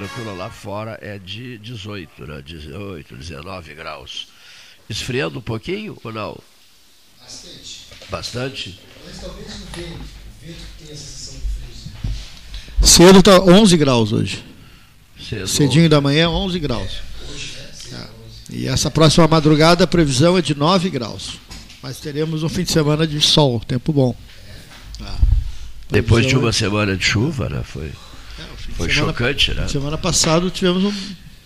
[0.00, 2.42] Temperatura lá fora é de 18, né?
[2.44, 4.28] 18, 19 graus.
[4.88, 6.38] Esfriando um pouquinho ou não?
[7.20, 7.86] Bastante.
[8.08, 8.80] Bastante?
[9.04, 12.86] Mas talvez o vento, o vento que tem a sensação de frio.
[12.88, 14.44] Cedo está 11 graus hoje.
[15.28, 15.46] Cedo.
[15.46, 16.90] Cedinho da manhã, 11 graus.
[17.30, 17.52] Hoje,
[17.92, 17.98] né?
[17.98, 18.54] É.
[18.54, 18.62] 11.
[18.62, 21.38] E essa próxima madrugada a previsão é de 9 graus.
[21.82, 24.14] Mas teremos um fim de semana de sol, tempo bom.
[25.88, 27.62] Depois de uma é- semana de chuva, né?
[27.64, 28.09] Foi, É,
[28.80, 29.68] foi semana- chocante, né?
[29.68, 30.92] Semana passada tivemos um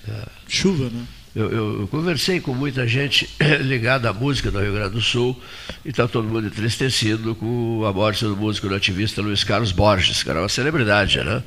[0.08, 0.22] É.
[0.48, 1.02] chuva, né?
[1.36, 3.28] Eu, eu- eu conversei com muita gente
[3.62, 5.38] ligada à música do Rio Grande do Sul
[5.84, 10.30] e está todo mundo entristecido com a morte do músico nativista Luiz Carlos Borges, que
[10.30, 11.42] era uma celebridade, né?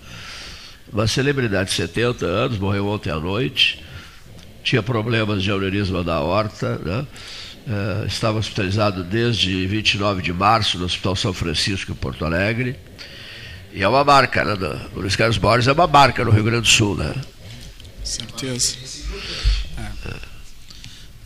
[0.91, 3.81] Uma celebridade de 70 anos, morreu ontem à noite,
[4.63, 7.05] tinha problemas de aneurisma da aorta, né?
[7.69, 12.75] Eh, estava hospitalizado desde 29 de março no Hospital São Francisco, em Porto Alegre.
[13.77, 14.55] E é uma marca, né?
[14.55, 17.13] do- O Luiz Carlos Borges é uma marca no Rio Grande do Sul, né?
[18.03, 18.75] Certeza.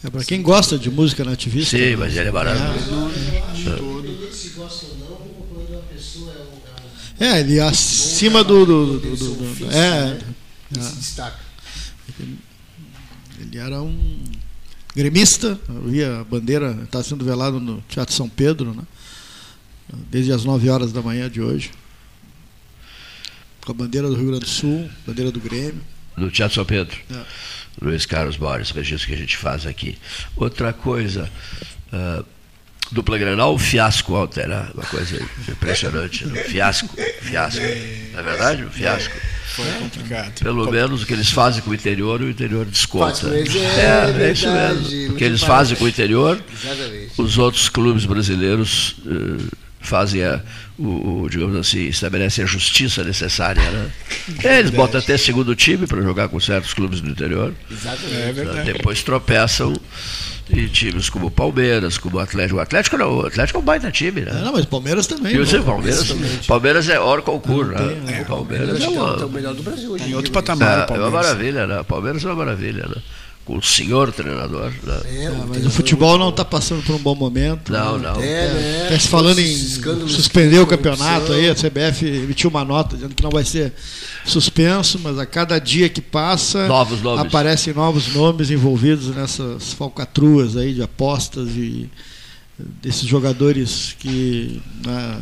[0.04, 1.78] É para quem gosta de música nativista.
[1.78, 3.12] Sim, mas ele é maravilhoso.
[3.56, 7.62] Independente se gosta ou não, como quando uma pessoa é um, é É, ele é
[7.62, 8.66] acima do.
[8.66, 10.20] do, do- do- do- é, né?
[10.74, 11.40] que se destaca.
[13.40, 14.24] ele era um
[14.94, 15.58] gremista.
[15.70, 18.84] Eu via a bandeira, está sendo velado no Teatro São Pedro, né?
[20.10, 21.70] Desde as 9 horas da manhã de hoje.
[23.66, 25.82] Com a bandeira do Rio Grande do Sul, bandeira do Grêmio.
[26.18, 26.98] No Teatro São Pedro.
[27.12, 27.22] É.
[27.82, 29.98] Luiz Carlos Borges, registro que a gente faz aqui.
[30.36, 31.30] Outra coisa,
[31.92, 32.24] ah,
[32.92, 34.68] dupla Grenal, fiasco ontem, né?
[34.74, 36.26] Uma coisa impressionante.
[36.26, 36.44] Né?
[36.44, 36.90] Fiasco,
[37.22, 37.62] fiasco.
[38.14, 38.64] Não é verdade?
[38.66, 39.16] Um fiasco.
[39.56, 40.40] Foi complicado.
[40.42, 43.28] Pelo menos o que eles fazem com o interior, o interior desconta.
[43.28, 45.14] Eles, é é, é isso mesmo.
[45.14, 47.12] O que eles fazem com o interior, Exatamente.
[47.18, 50.40] os outros clubes brasileiros eh, fazem a,
[50.78, 53.90] o, o, digamos assim, estabelecem a justiça necessária, né?
[54.44, 57.54] É, Eles botam até segundo time para jogar com certos clubes do interior.
[57.70, 58.14] Exatamente.
[58.22, 58.72] É verdade.
[58.74, 59.74] Depois tropeçam
[60.50, 62.58] em times como o Palmeiras, como o Atlético.
[62.58, 64.32] O Atlético não, o Atlético é um baita time, né?
[64.44, 65.34] não, mas Palmeiras também.
[65.36, 65.60] E o né?
[65.66, 66.14] Palmeiras,
[66.48, 67.96] Palmeiras é hora concurso, né?
[68.06, 68.22] né?
[68.22, 70.04] O Palmeiras Eu é é o- é o uma, melhor do Brasil hoje.
[70.04, 70.68] Tá em em outro patamar.
[70.68, 71.14] é, o é uma Palmeiras.
[71.14, 71.80] maravilha, né?
[71.80, 73.02] O Palmeiras é uma maravilha, né?
[73.58, 74.72] O senhor treinador.
[75.06, 77.72] É, É, mas o futebol não está passando por um bom momento.
[77.72, 78.10] Não, né?
[78.10, 78.22] não.
[78.22, 78.84] É, né?
[78.84, 79.58] Está se falando em
[80.08, 83.74] suspender de o campeonato aí, a CBF emitiu uma nota dizendo que não vai ser
[84.26, 87.26] suspenso, mas a cada dia que passa Novos nomes.
[87.26, 91.90] aparecem novos nomes envolvidos nessas falcatruas aí de apostas e
[92.82, 95.18] desses jogadores que né,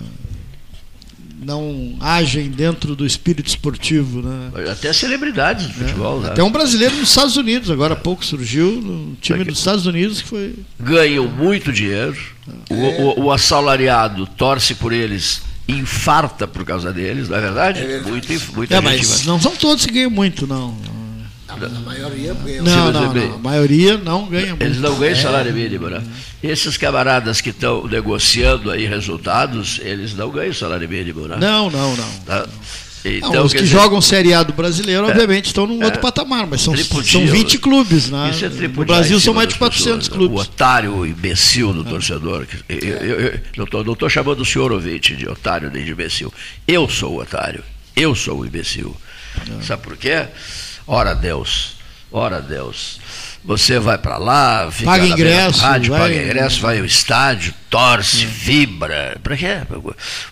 [1.41, 4.51] não agem dentro do espírito esportivo, né?
[4.71, 6.29] Até celebridades do futebol, né?
[6.29, 10.21] Até um brasileiro nos Estados Unidos, agora há pouco surgiu, no time dos Estados Unidos
[10.21, 12.17] que foi Ganham muito dinheiro.
[12.69, 17.79] O, o- o assalariado torce por eles, infarta por causa deles, não é verdade?
[17.81, 18.09] É verdade.
[18.11, 20.75] Muito, muita É, gente mas vai- não são todos que ganham muito, não.
[21.49, 22.61] A, maioria ganha.
[22.61, 23.35] Não, não, é não.
[23.35, 24.61] A maioria não ganha muito.
[24.63, 26.01] Eles não ganham salário mínimo, né?
[26.43, 31.37] Esses camaradas que estão negociando aí resultados, eles não ganham salário mínimo, né?
[31.39, 32.09] Não, não, não.
[32.25, 32.45] Tá?
[33.03, 35.99] Não, Então, os quer que dizer, jogam Série A do brasileiro, obviamente, estão num outro
[36.01, 37.59] patamar, mas são, são 20 né?
[37.61, 38.29] clubes, né?
[38.29, 40.15] Isso é no Brasil são mais de das 400 pessoas, né?
[40.15, 40.37] clubes.
[40.37, 42.45] O otário, o imbecil do torcedor.
[42.67, 45.91] Eu, eu- eu não estou não tô chamando o senhor ouvinte de otário nem de
[45.91, 46.31] imbecil.
[46.67, 47.63] Eu sou o otário.
[47.95, 48.95] Eu sou o imbecil.
[49.61, 50.25] Sabe por quê?
[50.91, 51.75] Ora Deus.
[52.11, 52.99] Ora Deus.
[53.45, 58.25] Você vai para lá, fica Paga ingresso, rádio, vai- paga ingresso, vai ao estádio, torce,
[58.25, 59.17] vibra.
[59.23, 59.57] Para quê?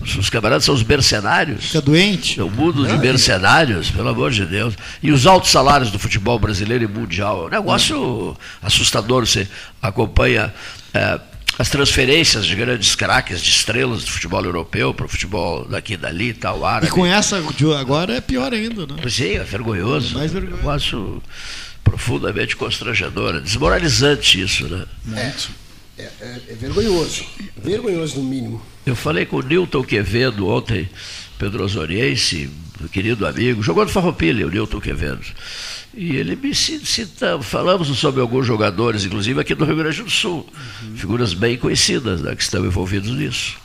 [0.01, 1.65] Os, os camaradas são os mercenários.
[1.67, 2.41] Fica doente.
[2.41, 4.73] Um mundo de mercenários, pelo amor de Deus.
[5.01, 7.43] E os altos salários do futebol brasileiro e mundial.
[7.43, 9.25] É um negócio assustador.
[9.25, 9.47] Você
[9.81, 10.51] acompanha
[10.93, 11.19] é,
[11.59, 15.97] as transferências de grandes craques, de estrelas do futebol europeu para o futebol daqui e
[15.97, 16.87] dali, tal, árabe.
[16.87, 18.95] E com essa de agora é pior ainda, né?
[19.09, 20.13] Sim, é vergonhoso.
[20.15, 20.63] Mais vergonhoso.
[20.63, 21.23] Eu acho
[21.83, 24.85] profundamente constrangedor, é desmoralizante isso, né?
[25.05, 25.49] Muito.
[25.97, 27.25] É, é- é vergonhoso.
[27.63, 28.61] Vergonhoso, no mínimo.
[28.85, 30.87] Eu falei com o Newton Quevedo ontem,
[31.39, 32.49] Pedro Osoriense,
[32.91, 35.21] querido amigo, jogou no Farroupilha, o Newton Quevedo.
[35.93, 40.09] E ele me ci- cita, falamos sobre alguns jogadores, inclusive aqui do Rio Grande do
[40.09, 40.47] Sul,
[40.95, 43.55] figuras bem conhecidas né, que estão envolvidos nisso.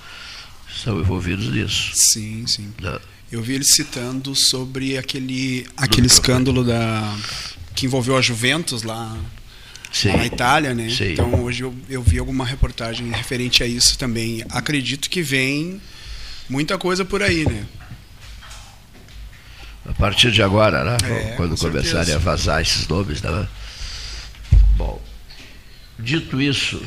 [0.75, 1.91] Estão envolvidos nisso.
[1.95, 2.73] Sim, sim.
[2.81, 2.99] né?
[3.31, 7.17] Eu vi ele citando sobre aquele, aquele escândalo da
[7.75, 9.17] que envolveu a Juventus lá
[9.91, 10.13] Sim.
[10.17, 10.91] na Itália, né?
[10.91, 11.13] Sim.
[11.13, 14.45] Então hoje eu, eu vi alguma reportagem referente a isso também.
[14.51, 15.81] Acredito que vem
[16.49, 17.65] muita coisa por aí, né?
[19.89, 20.97] A partir de agora, né?
[21.05, 22.17] É, Quando com começarem certeza.
[22.17, 23.49] a vazar esses nomes, né?
[24.77, 25.01] Bom,
[25.99, 26.83] dito isso,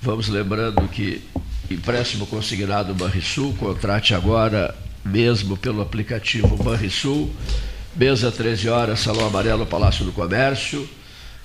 [0.00, 1.22] vamos lembrando que
[1.70, 4.74] empréstimo consignado Banrisul, contrate agora
[5.04, 7.32] mesmo pelo aplicativo Banrisul,
[7.96, 10.88] mesa 13 horas, Salão Amarelo, Palácio do Comércio.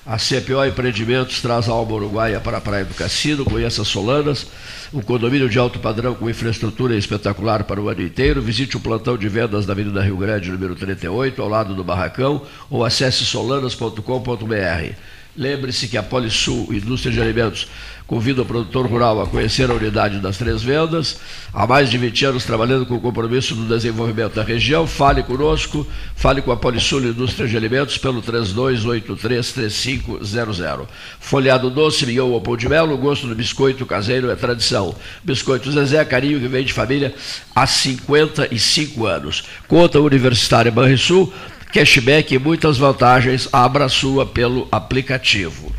[0.05, 4.45] A CPO Empreendimentos traz a Alma Uruguaia para a Praia do Cassino, conheça Solanas,
[4.93, 8.41] um condomínio de alto padrão com infraestrutura espetacular para o ano inteiro.
[8.41, 12.41] Visite o plantão de vendas da Avenida Rio Grande, número 38, ao lado do Barracão,
[12.69, 14.93] ou acesse solanas.com.br.
[15.35, 17.67] Lembre-se que a Polisul, Indústria de Alimentos,
[18.05, 21.19] convida o produtor rural a conhecer a unidade das três vendas.
[21.51, 24.85] Há mais de 20 anos trabalhando com o compromisso do desenvolvimento da região.
[24.85, 30.87] Fale conosco, fale com a Polisul Indústria de Alimentos pelo 32833500.
[31.19, 34.93] Folhado doce, mignon ou pão de mel, o gosto do biscoito caseiro é tradição.
[35.23, 37.15] Biscoito Zezé, carinho que vem de família
[37.55, 39.45] há 55 anos.
[39.67, 41.33] Conta Universitária Banrisul,
[41.73, 43.49] cashback e muitas vantagens.
[43.51, 45.73] Abra a sua pelo aplicativo.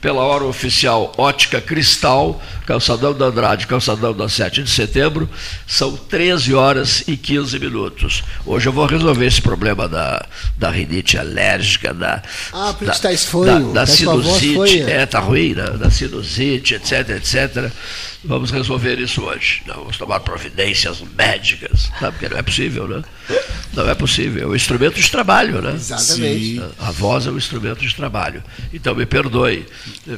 [0.00, 5.28] Pela hora oficial Ótica Cristal, Calçadão da Andrade, Calçadão da 7 de setembro,
[5.66, 8.22] são 13 horas e 15 minutos.
[8.44, 10.24] Hoje eu vou resolver esse problema da,
[10.56, 12.22] da rinite alérgica, da,
[12.52, 13.08] Ah, por da, tá
[13.44, 15.64] da, da tá sinusite, é, tá ruim, né?
[15.78, 17.72] da sinusite, etc, etc.
[18.26, 19.62] Vamos resolver isso hoje.
[19.66, 22.10] Não, vamos tomar providências médicas, tá?
[22.10, 23.02] porque não é possível, né?
[23.72, 24.42] Não é possível.
[24.42, 25.74] É um instrumento de trabalho, né?
[25.74, 26.60] Exatamente.
[26.78, 28.42] A voz é um instrumento de trabalho.
[28.72, 29.66] Então me perdoe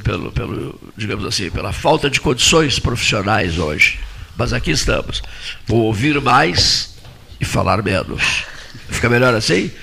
[0.02, 4.00] pelo, pelo, digamos assim, pela falta de condições profissionais hoje.
[4.37, 5.22] Mas aqui estamos.
[5.66, 6.96] Vou ouvir mais
[7.40, 8.22] e falar menos.
[8.90, 9.70] Fica melhor assim?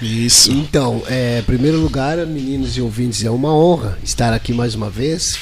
[0.00, 0.52] Isso.
[0.52, 5.38] Então, é, primeiro lugar, meninos e ouvintes, é uma honra estar aqui mais uma vez,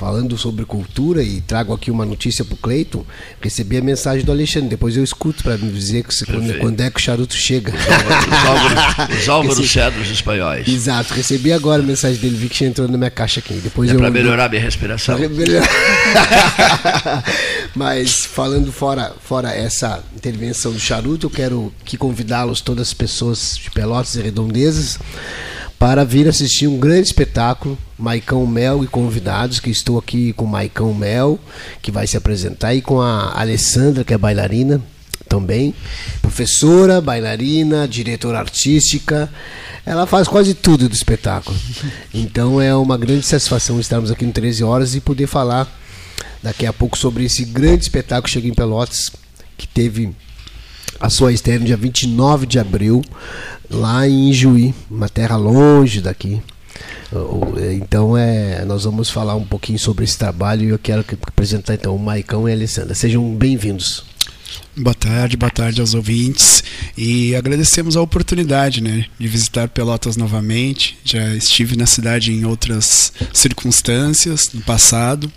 [0.00, 3.04] falando sobre cultura e trago aqui uma notícia pro Cleiton.
[3.38, 6.90] Recebi a mensagem do Alexandre, depois eu escuto para me dizer que quando, quando é
[6.90, 7.70] que o charuto chega.
[7.70, 10.66] Os Álvaros, os Álvaros Esse- Cedros espanhóis.
[10.66, 13.52] Exato, recebi agora a mensagem dele, vi que entrado na minha caixa aqui.
[13.54, 15.18] Depois É para melhorar minha respiração.
[15.18, 15.68] Melhorar.
[17.76, 23.60] Mas falando fora, fora essa intervenção do charuto, eu quero que convidá-los, todas as pessoas
[23.62, 24.98] de Pelotas e Redondezas,
[25.80, 30.92] para vir assistir um grande espetáculo, Maicão Mel e convidados, que estou aqui com Maicão
[30.92, 31.40] Mel,
[31.80, 34.78] que vai se apresentar, e com a Alessandra, que é bailarina
[35.26, 35.74] também,
[36.20, 39.32] professora, bailarina, diretora artística,
[39.86, 41.56] ela faz quase tudo do espetáculo.
[42.12, 45.66] Então é uma grande satisfação estarmos aqui no 13 horas e poder falar
[46.42, 49.10] daqui a pouco sobre esse grande espetáculo chega em Pelotas,
[49.56, 50.14] que teve
[50.98, 53.02] a sua estreia no dia 29 de abril,
[53.70, 56.40] lá em Juí, uma terra longe daqui.
[57.12, 61.16] O- Então é, nós vamos falar um pouquinho sobre esse trabalho e eu quero que-
[61.26, 62.94] apresentar então o Maicão e a Alessandra.
[62.94, 64.04] Sejam bem-vindos.
[64.76, 66.62] Boa tarde, boa tarde aos ouvintes.
[66.96, 70.96] E agradecemos a oportunidade né, de visitar Pelotas novamente.
[71.04, 75.30] Já estive na cidade em outras circunstâncias no passado,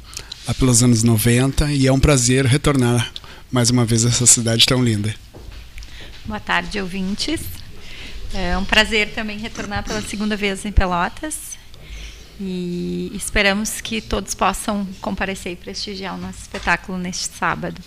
[0.48, 3.12] lá pelos anos 90, e é um prazer retornar
[3.52, 5.14] mais uma vez a essa cidade tão linda.
[6.26, 7.42] Boa tarde, ouvintes.
[8.34, 11.54] É um prazer também retornar pela segunda vez em Pelotas.
[12.40, 17.80] E esperamos que todos possam comparecer e prestigiar o nosso espetáculo neste sábado.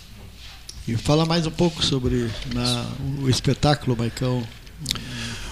[0.87, 2.87] E fala mais um pouco sobre na-
[3.21, 4.47] o espetáculo, Maicão.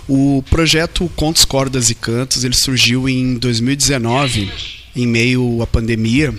[0.09, 4.53] O projeto Contos, Cordas e Cantos ele surgiu em 2019,
[4.95, 6.33] em meio à pandemia.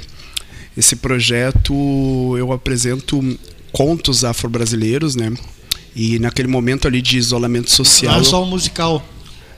[0.78, 1.74] Esse projeto
[2.38, 3.38] eu apresento
[3.72, 5.34] contos afro-brasileiros, né?
[5.96, 8.14] E naquele momento ali de isolamento social.
[8.16, 9.04] Não é só um musical.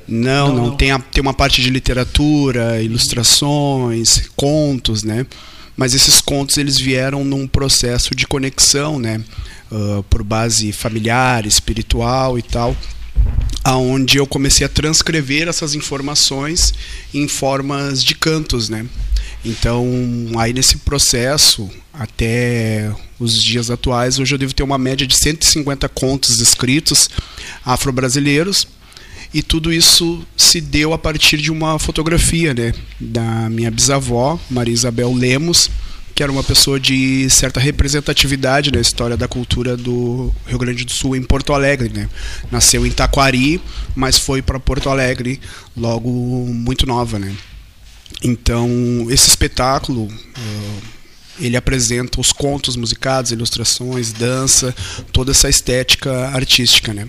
[0.08, 0.66] Não, Não, não.
[0.68, 0.76] não.
[0.78, 5.26] Tem, a- tem uma parte de literatura, ilustrações, contos, né?
[5.76, 9.22] Mas esses contos eles vieram num processo de conexão, né?
[9.72, 12.76] Ah, por base familiar, espiritual e tal,
[13.68, 16.74] aonde eu comecei a transcrever essas informações
[17.14, 18.86] em formas de cantos, né?
[19.44, 19.86] Então,
[20.40, 25.90] aí nesse processo, até os dias atuais, hoje eu devo ter uma média de 150
[25.90, 27.10] contos escritos
[27.66, 28.66] afro-brasileiros,
[29.34, 34.74] e tudo isso se deu a partir de uma fotografia, né, da minha bisavó, Maria
[34.74, 35.70] Isabel Lemos,
[36.18, 40.92] que era uma pessoa de certa representatividade na história da cultura do Rio Grande do
[40.92, 42.10] Sul em Porto Alegre, né?
[42.52, 43.62] Nasceu em Taquari,
[43.96, 45.40] mas foi para Porto Alegre
[45.76, 47.36] logo muito nova, né?
[48.24, 50.80] Então, esse espetáculo eh,
[51.40, 54.74] ele apresenta os contos musicados, ilustrações, dança,
[55.14, 57.08] toda essa estética artística, né?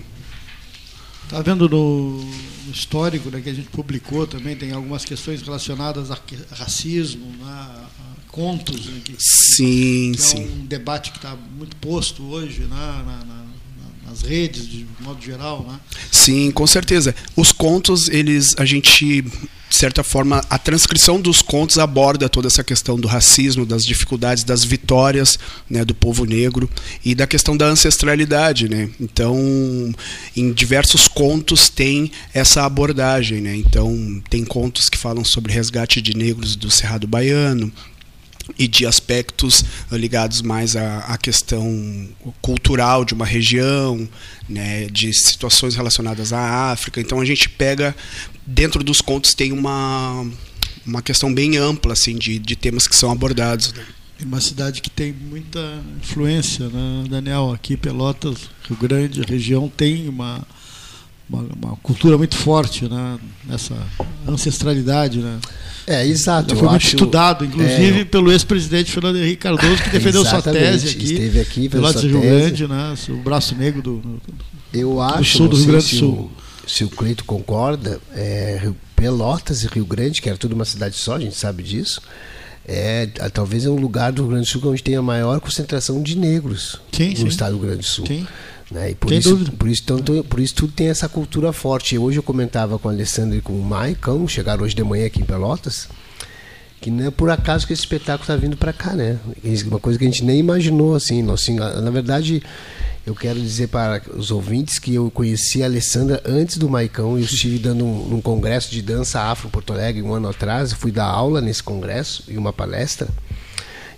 [1.29, 2.29] Tá vendo no,
[2.71, 6.17] histórico né, que a gente publicou também, tem algumas questões relacionadas a
[6.51, 10.47] racismo, né, a contos, né, que, Sim, que é sim.
[10.61, 15.23] um debate que está muito posto hoje né, na- na- na- nas redes, de modo
[15.23, 15.65] geral.
[15.67, 15.79] Né?
[16.11, 17.13] Sim, com certeza.
[17.35, 22.63] Os contos, eles, a gente, de certa forma, a transcrição dos contos aborda toda essa
[22.63, 25.37] questão do racismo, das dificuldades, das vitórias,
[25.69, 26.67] né, do povo negro
[27.05, 28.89] e da questão da ancestralidade, né.
[28.99, 29.37] Então,
[30.35, 33.55] em diversos contos tem essa abordagem, né.
[33.55, 37.71] Então, tem contos que falam sobre resgate de negros do Cerrado Baiano,
[38.57, 42.07] e de aspectos ligados mais à, à questão
[42.41, 44.07] cultural de uma região,
[44.47, 46.99] né, de situações relacionadas à África.
[46.99, 47.95] Então a gente pega
[48.45, 50.25] dentro dos contos tem uma
[50.85, 53.73] uma questão bem ampla assim de, de temas que são abordados.
[53.73, 53.85] né.
[54.21, 57.53] Uma cidade que tem muita influência, né, Daniel?
[57.53, 60.45] Aqui, Pelotas, Rio Grande, a região tem uma,
[61.29, 63.75] uma, uma cultura muito forte né, nessa
[64.27, 65.19] ancestralidade.
[65.19, 65.39] Né?
[65.85, 66.55] É, exato.
[66.55, 70.89] Foi muito acho- estudado, inclusive é, pelo ex-presidente Fernando Henrique Cardoso, que defendeu sua tese
[70.89, 71.03] aqui.
[71.03, 72.21] esteve aqui, fez Pelotas sua Rio.
[72.21, 74.21] Grande, né, o braço negro do.
[74.73, 76.31] Eu acho, sul não do Rio Grande do Sul.
[76.65, 80.95] O, se o Cleito concorda, é, Pelotas e Rio Grande, que era tudo uma cidade
[80.95, 82.01] só, a gente sabe disso,
[82.67, 86.03] é, talvez é um lugar do Rio Grande do Sul onde tem a maior concentração
[86.03, 87.27] de negros Sim, no sim.
[87.27, 88.05] estado do Rio Grande do Sul.
[88.05, 88.27] Sim.
[88.71, 88.91] Né?
[88.91, 89.51] E por, Sem isso, dúvida.
[89.57, 91.97] por, isso, tanto, por isso tudo tem essa cultura forte.
[91.97, 95.21] Hoje eu comentava com a Alessandra e com o Maicon, chegaram hoje de manhã aqui
[95.21, 95.89] em Pelotas,
[96.79, 99.17] que não é por acaso que esse espetáculo está vindo para cá, né?
[99.43, 101.23] É Uma coisa que a gente nem imaginou, assim.
[101.23, 102.43] nós, assim, na verdade,
[103.05, 107.21] eu quero dizer para os ouvintes que eu conheci a Alessandra antes do Maicão e
[107.21, 110.71] eu estive dando um, um congresso de dança afro em Porto Alegre um ano atrás.
[110.71, 113.07] Eu fui dar aula nesse congresso e uma palestra.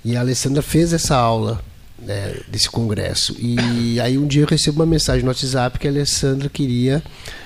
[0.03, 1.61] E a Alessandra fez essa aula
[2.01, 3.35] né, desse congresso.
[3.39, 7.03] E aí um dia eu recebo uma mensagem no WhatsApp que a Alessandra queria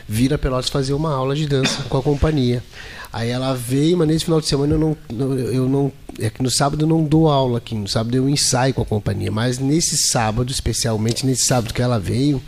[0.08, 2.64] vir a Pelotas fazer uma aula de dança com a companhia.
[3.12, 5.92] Aí ela veio, mas nesse final de semana eu não, eu não.
[6.20, 8.86] É que no sábado eu não dou aula aqui, no sábado eu ensaio com a
[8.86, 9.32] companhia.
[9.32, 12.42] Mas nesse sábado, especialmente nesse sábado que ela veio,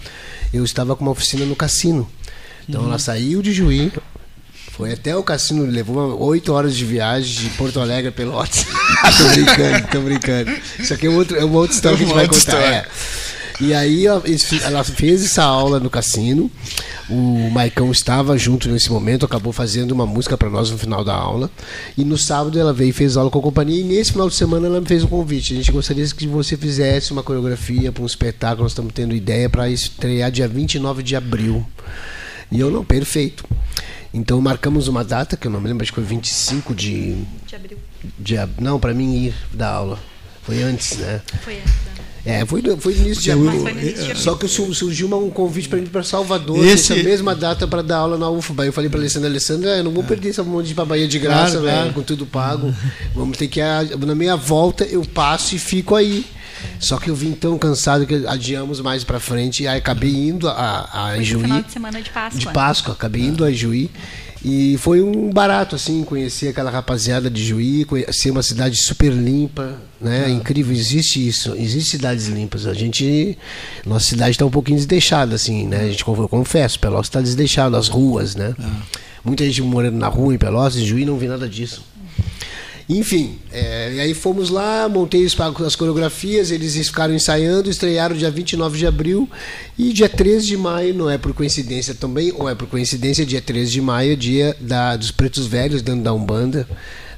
[0.53, 2.05] eu estava com uma oficina no cassino.
[2.67, 3.93] Então ela saiu de Juí,
[4.77, 8.63] foi até o cassino, levou oito horas de viagem de Porto Alegre Pelotas.
[9.17, 10.51] tô brincando, tô brincando.
[10.77, 12.61] Isso aqui é, um outro, é uma outra história que a gente vai contar.
[12.61, 12.85] é.
[13.59, 16.51] E aí ela fez essa aula no cassino.
[17.09, 21.15] O Maicão estava junto nesse momento, acabou fazendo uma música para nós no final da
[21.15, 21.49] aula.
[21.97, 23.81] E no sábado ela veio e fez aula com a companhia.
[23.81, 25.53] E nesse final de semana ela me fez um convite.
[25.53, 28.61] A gente gostaria que você fizesse uma coreografia para um espetáculo.
[28.61, 31.65] Nós estamos tendo ideia para estrear dia 29 de abril.
[32.51, 33.43] E eu não, perfeito.
[34.13, 37.15] Então marcamos uma data, que eu não me lembro, acho que foi 25 de.
[37.45, 37.77] De abril.
[38.17, 39.99] de ab- não, para mim ir da aula.
[40.43, 41.21] Foi antes, né?
[41.43, 41.97] Foi essa.
[42.25, 43.63] É, foi, foi no início de abril.
[44.15, 47.81] Só que sur- surgiu um convite para ir para Salvador, Esse- nessa mesma data para
[47.81, 48.65] dar aula na UFBA.
[48.65, 51.59] Eu falei para Alessandra, Alessandra, eu não vou perder essa monte de Bahia de graça,
[51.59, 51.93] Claro, claro.
[51.93, 52.73] com tudo pago.
[53.15, 56.25] Vamos ter que a- na minha volta eu passo e fico aí.
[56.79, 60.47] Só que eu vim tão cansado que adiamos mais para frente e aí acabei indo
[60.47, 62.39] a, a Juí final de semana de Páscoa.
[62.39, 63.89] de Páscoa, acabei indo a Juí
[64.43, 69.75] e foi um barato assim conhecer aquela rapaziada de Juí, conhecer uma cidade super limpa,
[69.99, 70.29] né?
[70.29, 72.65] Incrível, existe isso, existe cidades limpas.
[72.67, 73.37] A gente,
[73.85, 75.81] nossa cidade está um pouquinho desdeixada assim, né?
[75.81, 78.55] A gente eu confesso, Pelotas está desleixado, as ruas, né?
[79.23, 81.83] Muita gente morando na rua em Pelotas, em Juí não vi nada disso.
[82.89, 88.77] Enfim, é, e aí fomos lá, montei as coreografias, eles ficaram ensaiando, estrearam dia 29
[88.77, 89.29] de abril
[89.77, 93.41] e dia 13 de maio, não é por coincidência também, ou é por coincidência, dia
[93.41, 96.65] 13 de maio é dia da, dos Pretos Velhos dentro da Umbanda,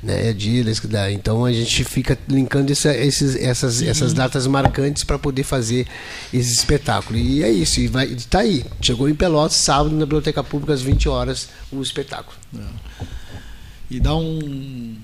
[0.02, 0.34] né?
[0.34, 5.44] Dia, da- então a gente fica linkando essa- esses, essas, essas datas marcantes para poder
[5.44, 5.86] fazer
[6.34, 7.20] esse espetáculo.
[7.20, 8.66] E é isso, e vai, tá aí.
[8.82, 12.36] Chegou em Pelotas, sábado, na Biblioteca Pública, às 20 horas, o espetáculo.
[13.92, 14.96] E dá um.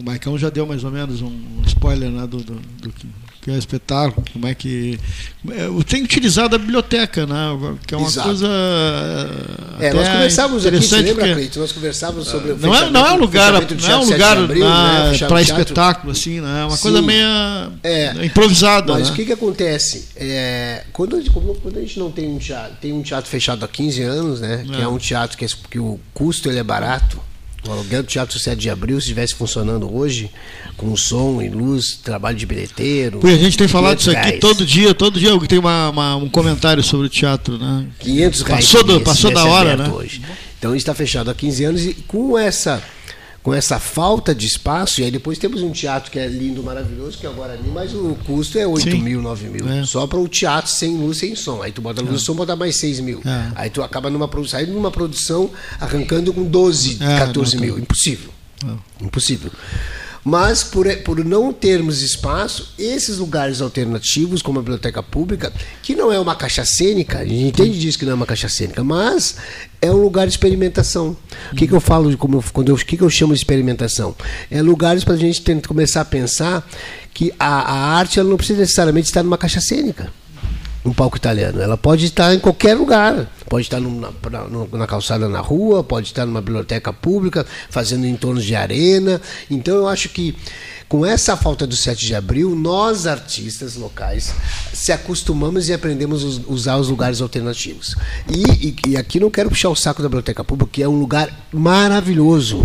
[0.00, 1.32] O Maicão já deu mais ou menos um
[1.66, 3.06] spoiler né, do, do, do que,
[3.42, 4.98] que é o espetáculo, como é que.
[5.50, 7.76] é, Eu tenho utilizado a biblioteca, né?
[7.86, 8.28] Que é uma Exato.
[8.28, 8.46] coisa.
[9.80, 11.58] É, nós conversávamos aqui, você lembra, porque- Cleito?
[11.58, 14.12] Nós conversávamos sobre o Não é, não é um lugar, não é um Teatro 7
[14.12, 15.18] lugar Abril, né?
[15.26, 16.62] Para espetáculo, assim, né?
[16.62, 16.82] É uma Sim.
[16.82, 17.26] coisa meio
[17.82, 18.24] É.
[18.26, 18.92] improvisada.
[18.92, 19.12] Mas né?
[19.12, 20.08] o que, que acontece?
[20.16, 23.64] É, quando, a gente, quando a gente não tem um teatro, tem um teatro fechado
[23.64, 24.64] há 15 anos, né?
[24.64, 24.82] Que É.
[24.82, 27.18] é um teatro que, é- que o custo ele é barato.
[27.66, 30.30] O aluguel do Teatro 7 de Abril, se estivesse funcionando hoje,
[30.76, 33.20] com som e luz, trabalho de bilheteiro.
[33.20, 34.40] Porque a gente tem falado 500 isso aqui reais.
[34.40, 37.86] todo dia, todo dia tem uma, uma- um comentário sobre o teatro, né?
[38.00, 38.64] 500 reais.
[38.64, 39.88] Passou do- passou da hora, né?
[39.88, 40.20] Hoje.
[40.58, 42.82] Então está fechado há 15 anos e com essa
[43.42, 47.18] com essa falta de espaço, e aí depois temos um teatro que é lindo, maravilhoso,
[47.18, 49.02] que é o Guarani, mas o custo é 8 Sim.
[49.02, 49.68] mil, 9 mil.
[49.68, 49.84] É.
[49.84, 51.60] Só para o teatro sem luz, sem som.
[51.60, 53.20] Aí tu bota luz e som, bota mais 6 mil.
[53.24, 53.52] É.
[53.56, 57.78] Aí tu acaba numa produção, aí numa produção arrancando com 12, É, 14 não, mil.
[57.78, 58.30] Impossível.
[59.00, 59.50] Impossível.
[60.24, 65.52] Mas por, por não termos espaço, esses lugares alternativos, como a biblioteca pública,
[65.82, 68.48] que não é uma caixa cênica, a gente entende disso que não é uma caixa
[68.48, 69.34] cênica, mas
[69.80, 71.16] é um lugar de experimentação.
[71.52, 73.40] O que, que eu falo como eu- quando eu, o que, que eu chamo de
[73.40, 74.14] experimentação?
[74.48, 76.68] É lugares para a gente tentar começar a pensar
[77.12, 80.12] que a, a arte ela não precisa necessariamente estar numa caixa cênica
[80.84, 81.60] um palco italiano.
[81.60, 83.30] Ela pode estar em qualquer lugar.
[83.48, 88.06] Pode estar num- na, na- no- calçada na rua, pode estar numa biblioteca pública, fazendo
[88.06, 89.20] entornos de arena.
[89.50, 90.34] Então eu acho que
[90.88, 94.34] com essa falta do 7 de abril, nós artistas locais
[94.74, 97.94] se acostumamos e aprendemos a us- usar os lugares alternativos.
[98.28, 100.98] E, e- e aqui não quero puxar o saco da biblioteca pública, que é um
[100.98, 102.62] lugar maravilhoso.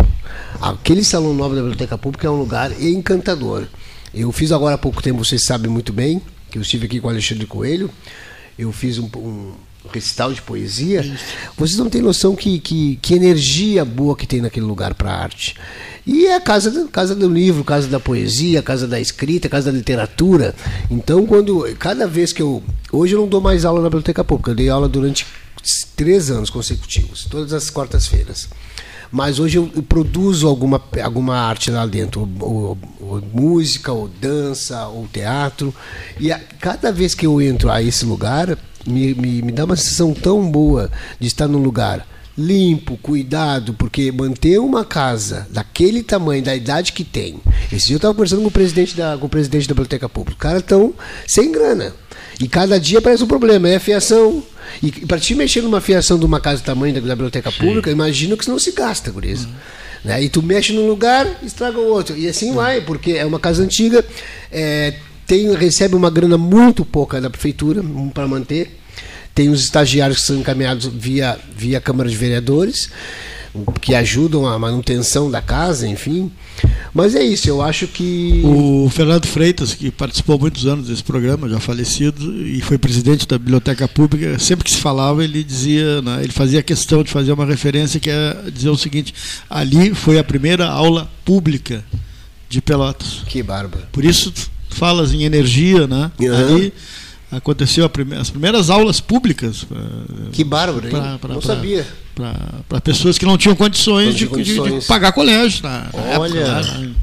[0.60, 3.66] Aquele salão novo da biblioteca pública é um lugar encantador.
[4.14, 7.08] Eu fiz agora há pouco tempo, vocês sabem muito bem, que eu estive aqui com
[7.08, 7.90] o Alexandre Coelho,
[8.58, 9.54] eu fiz um, um
[9.92, 11.04] recital de poesia.
[11.58, 15.56] Vocês não têm noção que, que, que energia boa que tem naquele lugar para arte.
[16.06, 19.72] E é a casa, do- casa do livro, casa da poesia, casa da escrita, casa
[19.72, 20.56] da literatura.
[20.90, 22.64] Então, quando cada vez que eu.
[22.92, 25.26] Hoje eu não dou mais aula na biblioteca pública, eu dei aula durante
[25.98, 28.48] três anos consecutivos, todas as quartas-feiras.
[29.12, 34.88] Mas hoje eu, produzo alguma, alguma arte lá dentro, ou, ou- ou música, ou dança,
[34.88, 35.74] ou teatro.
[36.20, 39.76] E a- cada vez que eu entro a esse lugar, me, me, me dá uma
[39.76, 42.06] sensação tão boa de estar num lugar
[42.38, 47.40] limpo, cuidado, porque manter uma casa daquele tamanho, da idade que tem.
[47.74, 50.36] Esse dia eu estava conversando com o presidente da, com o presidente da biblioteca pública.
[50.38, 50.94] Os caras estão
[51.26, 51.94] sem grana.
[52.40, 54.44] E cada dia parece um problema, é a fiação.
[54.82, 57.90] E para te mexer numa fiação de uma casa do tamanho da, da biblioteca pública,
[57.90, 59.48] imagino que isso não se gasta, guriza.
[60.04, 60.24] Né?
[60.24, 62.16] E tu mexe num lugar, estraga o outro.
[62.18, 64.06] E assim vai, porque é uma casa antiga,
[64.52, 64.94] é,
[65.26, 67.82] tem, recebe uma grana muito pouca da prefeitura
[68.14, 68.78] para manter.
[69.34, 72.90] Tem os estagiários que são encaminhados via, via Câmara de Vereadores,
[73.82, 76.32] que ajudam a manutenção da casa, enfim.
[76.94, 78.42] Mas é isso, eu acho que.
[78.44, 83.28] O Fernando Freitas, que participou há muitos anos desse programa, já falecido, e foi presidente
[83.28, 87.32] da Biblioteca Pública, sempre que se falava, ele dizia, né, ele fazia questão de fazer
[87.32, 89.14] uma referência que é dizer o seguinte:
[89.50, 91.84] ali foi a primeira aula pública
[92.50, 93.22] de Pelotas.
[93.28, 93.84] Que bárbaro.
[93.92, 94.34] Por isso
[94.70, 96.12] falas em energia, né?
[96.22, 96.56] Aham.
[96.56, 96.74] Ali
[97.32, 100.92] aconteceu prime- as primeiras aulas públicas eh, Que bárbaro, hein?
[100.92, 101.86] Pra- pra- não pra- sabia.
[102.68, 104.86] Para pessoas que não tinham condições, de, tinha de- de condições.
[104.88, 106.40] pagar colégio na, na Olha.
[106.40, 106.96] época, em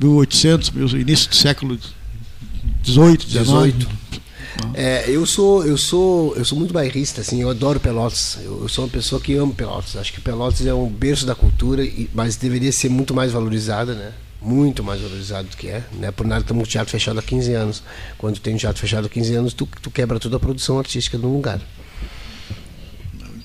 [0.00, 1.78] 1800, meu- início do século
[2.82, 3.72] 18, 19.
[3.72, 4.02] 18.
[4.74, 8.68] É, eu sou eu sou eu sou muito bairrista assim eu adoro Pelotas eu, eu
[8.68, 11.82] sou uma pessoa que ama Pelotas acho que Pelotas é um berço da cultura
[12.14, 16.26] mas deveria ser muito mais valorizada né muito mais valorizado do que é né por
[16.26, 17.82] nada estamos com o teatro fechado há 15 anos
[18.18, 21.16] quando tem um teatro fechado há 15 anos tu, tu quebra toda a produção artística
[21.16, 21.58] um lugar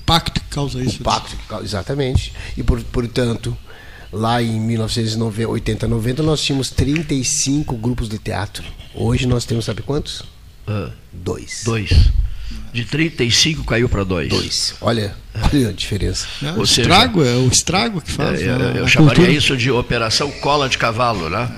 [0.08, 1.00] O impacto que causa isso.
[1.00, 3.56] o pacto que cau- exatamente e por, portanto
[4.12, 10.22] lá em 1980 90 nós tínhamos 35 grupos de teatro hoje nós temos sabe quantos
[10.66, 11.90] Ah, dois dois.
[12.72, 14.28] De 35 caiu para dois.
[14.30, 14.74] Dois.
[14.80, 15.14] Olha,
[15.52, 16.26] olha a diferença.
[16.40, 16.52] Né?
[16.56, 18.40] Ou o seja, estrago, é o estrago que É, faz.
[18.42, 18.72] eu, né?
[18.80, 19.30] eu chamaria cultura.
[19.38, 21.50] isso de operação cola de cavalo, né?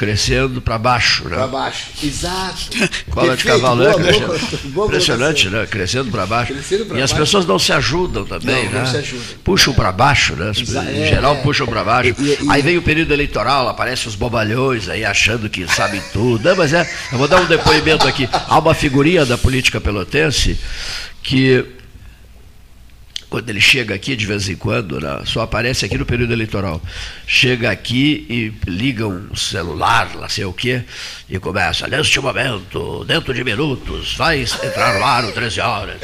[0.00, 1.36] Crescendo para baixo, né?
[1.36, 1.88] Para baixo.
[2.02, 2.70] Exato.
[3.10, 4.12] Cola de Perfeito, cavalo, boa, né?
[4.18, 5.66] boa, boa Impressionante, né?
[5.66, 6.54] Crescendo para baixo.
[6.54, 7.16] Crescendo e as baixo.
[7.16, 8.78] pessoas não se ajudam também, Não, né?
[8.78, 9.26] não se ajudam.
[9.44, 10.52] Puxam para baixo, né?
[10.56, 11.42] Exa- em é, geral, é.
[11.42, 12.14] puxam para baixo.
[12.18, 16.48] E- e- aí vem o período eleitoral, aparecem os bobalhões aí achando que sabem tudo.
[16.48, 18.26] Não, mas é, eu vou dar um depoimento aqui.
[18.32, 20.58] Há uma figurinha da política pelotense
[21.22, 21.62] que
[23.30, 26.82] quando ele chega aqui de vez em quando, né, só aparece aqui no período eleitoral.
[27.24, 30.82] Chega aqui e liga um celular, lá sei o quê,
[31.28, 35.96] e começa, neste momento, dentro de minutos, vai entrar no ar, 13 horas.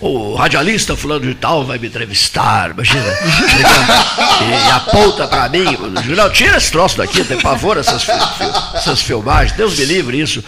[0.00, 3.06] O radialista fulano de tal vai me entrevistar, imagina.
[3.06, 5.64] E, aponta para mim,
[6.16, 8.04] não, tira esse troço daqui, tem pavor essas,
[8.74, 10.42] essas filmagens, Deus me livre isso.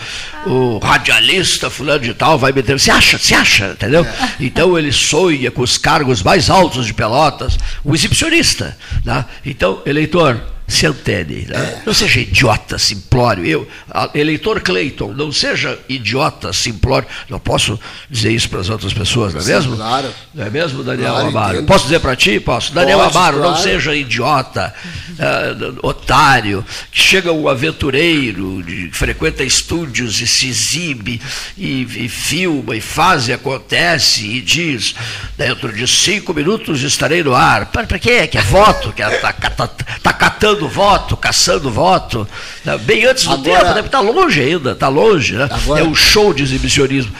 [0.47, 2.75] O radialista fulano de tal vai me entrevistar.
[2.85, 4.05] Se acha, se acha, entendeu?
[4.40, 8.77] Então ele sonha com os cargos mais altos de Pelotas, o exibicionista.
[9.05, 9.25] Né?
[9.45, 11.46] Então, eleitor, se antene.
[11.46, 11.83] Né?
[11.85, 13.44] Não seja idiota, simplório.
[13.44, 13.68] Eu,
[14.14, 17.07] eleitor Cleiton, não seja idiota, simplório.
[17.29, 19.77] Não posso dizer isso para as outras pessoas, não é mesmo?
[19.77, 20.09] Claro.
[20.35, 21.55] Não é mesmo, Daniel claro, Amaro?
[21.55, 21.66] Entendo.
[21.66, 22.40] Posso dizer para ti?
[22.40, 22.72] Posso.
[22.72, 23.53] Daniel Pode, Amaro, claro.
[23.53, 24.74] não seja idiota,
[25.11, 31.20] uh, otário, que chega um aventureiro, de, que frequenta estúdios e se exibe,
[31.59, 34.94] e, e filma, e faz, e acontece, e diz:
[35.37, 37.66] dentro de cinco minutos estarei no ar.
[37.66, 38.27] Para quê?
[38.27, 38.92] Que é voto?
[38.92, 42.27] Que está é, tá, tá catando voto, caçando voto,
[42.64, 42.77] né?
[42.79, 45.35] bem antes do Agora, tempo, está longe ainda, está longe.
[45.35, 45.48] Né?
[45.50, 47.12] Agora, é um show de exibicionismo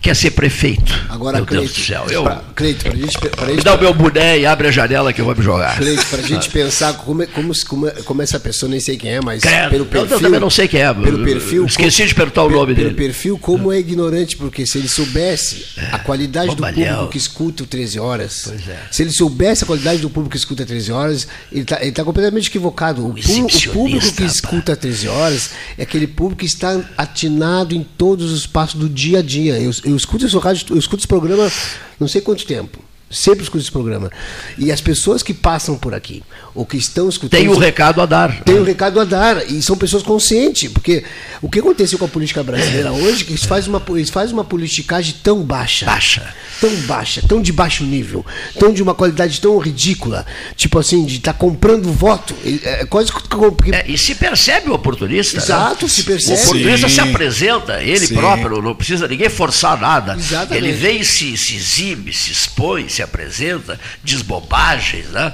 [0.00, 0.92] quer ser prefeito.
[1.08, 2.06] Agora, meu Cleito, Deus do céu.
[2.10, 4.70] Eu, pra, Cleito, pra gente, pra gente, me dá o meu boné e abre a
[4.70, 5.76] janela que eu vou me jogar.
[5.76, 9.42] Cleito, pra gente pensar como, como, como, como essa pessoa, nem sei quem é, mas
[9.42, 10.16] Credo, pelo perfil.
[10.16, 10.92] Eu também não sei quem é.
[10.92, 11.66] Pelo perfil.
[11.66, 12.94] Esqueci como, de perguntar o nome pelo dele.
[12.94, 17.62] Pelo perfil, como é ignorante, porque se ele soubesse a qualidade do público que escuta
[17.62, 18.76] o 13 horas, é.
[18.90, 22.48] se ele soubesse a qualidade do público que escuta 13 horas, ele está tá completamente
[22.48, 23.04] equivocado.
[23.04, 28.32] O, o público que escuta 13 horas é aquele público que está atinado em todos
[28.32, 29.58] os passos do dia a dia.
[29.58, 31.50] Eu, eu escuto esse rádio eu escuto esse programa
[31.98, 32.89] não sei quanto tempo.
[33.10, 34.08] Sempre escuto esse programa.
[34.56, 36.22] E as pessoas que passam por aqui,
[36.54, 37.40] ou que estão escutando.
[37.40, 38.40] Tem um recado a dar.
[38.44, 39.50] Tem um recado a dar.
[39.50, 40.70] E são pessoas conscientes.
[40.70, 41.02] Porque
[41.42, 44.44] o que aconteceu com a política brasileira hoje, que eles fazem uma, eles fazem uma
[44.44, 45.86] politicagem tão baixa.
[45.86, 46.32] Baixa.
[46.60, 48.24] Tão baixa, tão de baixo nível,
[48.58, 50.24] tão de uma qualidade tão ridícula.
[50.54, 52.32] Tipo assim, de estar tá comprando voto.
[52.44, 53.74] É, é quase que.
[53.74, 55.36] É, e se percebe o oportunista.
[55.36, 55.42] Né?
[55.42, 55.90] Exato, né?
[55.90, 56.38] se percebe.
[56.38, 56.94] O oportunista Sim.
[56.94, 58.14] se apresenta, ele Sim.
[58.14, 60.14] próprio, não precisa ninguém forçar nada.
[60.14, 60.64] Exatamente.
[60.64, 65.32] Ele vem, se, se exibe, se expõe, se se apresenta, diz bobagens, né?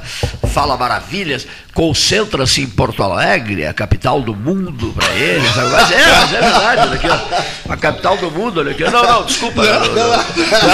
[0.52, 5.44] fala maravilhas, concentra-se em Porto Alegre, a capital do mundo para ele.
[5.48, 8.85] Mas é, mas é verdade, olha aqui, ó, a capital do mundo, olha aqui.
[8.85, 10.09] Não, não, desculpa, não, não,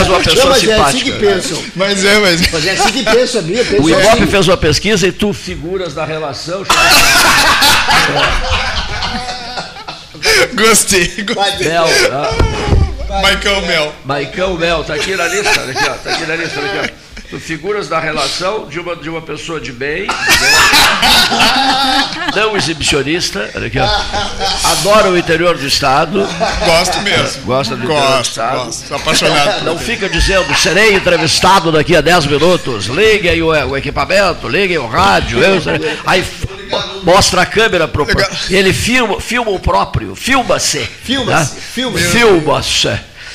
[0.07, 0.73] uma pessoa não, mas simpática.
[0.73, 1.63] É assim que pensam.
[1.75, 2.53] Mas é, mas...
[2.53, 3.63] mas é assim que pensa, sabia?
[3.63, 4.27] o Ibope assim.
[4.27, 6.63] fez uma pesquisa e tu figuras da relação.
[10.55, 11.69] gostei, gostei.
[11.69, 12.72] Mel, né?
[13.21, 13.95] Maicão Mel.
[14.05, 17.39] Maicão Mel, tá aqui na lista, aqui, ó, tá aqui na lista, aqui, ó.
[17.39, 20.07] Figuras da relação de uma, de uma pessoa de bem,
[22.35, 23.89] não exibicionista, olha aqui, ó.
[24.73, 26.29] Adora o interior do Estado.
[26.65, 27.43] Gosto mesmo.
[27.45, 28.65] Gosta do interior do Estado.
[28.67, 29.65] Gosto, sou apaixonado.
[29.65, 32.87] Não fica dizendo, serei entrevistado daqui a 10 minutos.
[32.87, 35.43] Liguem o, o equipamento, liguem o rádio.
[35.43, 35.55] Eu,
[36.07, 36.23] aí
[37.03, 38.07] mostra a câmera pro,
[38.51, 40.81] ele filma, filma o próprio, filma-se.
[40.81, 41.61] Filma-se, né?
[41.61, 42.07] filma-se.
[42.07, 42.89] Filma-se.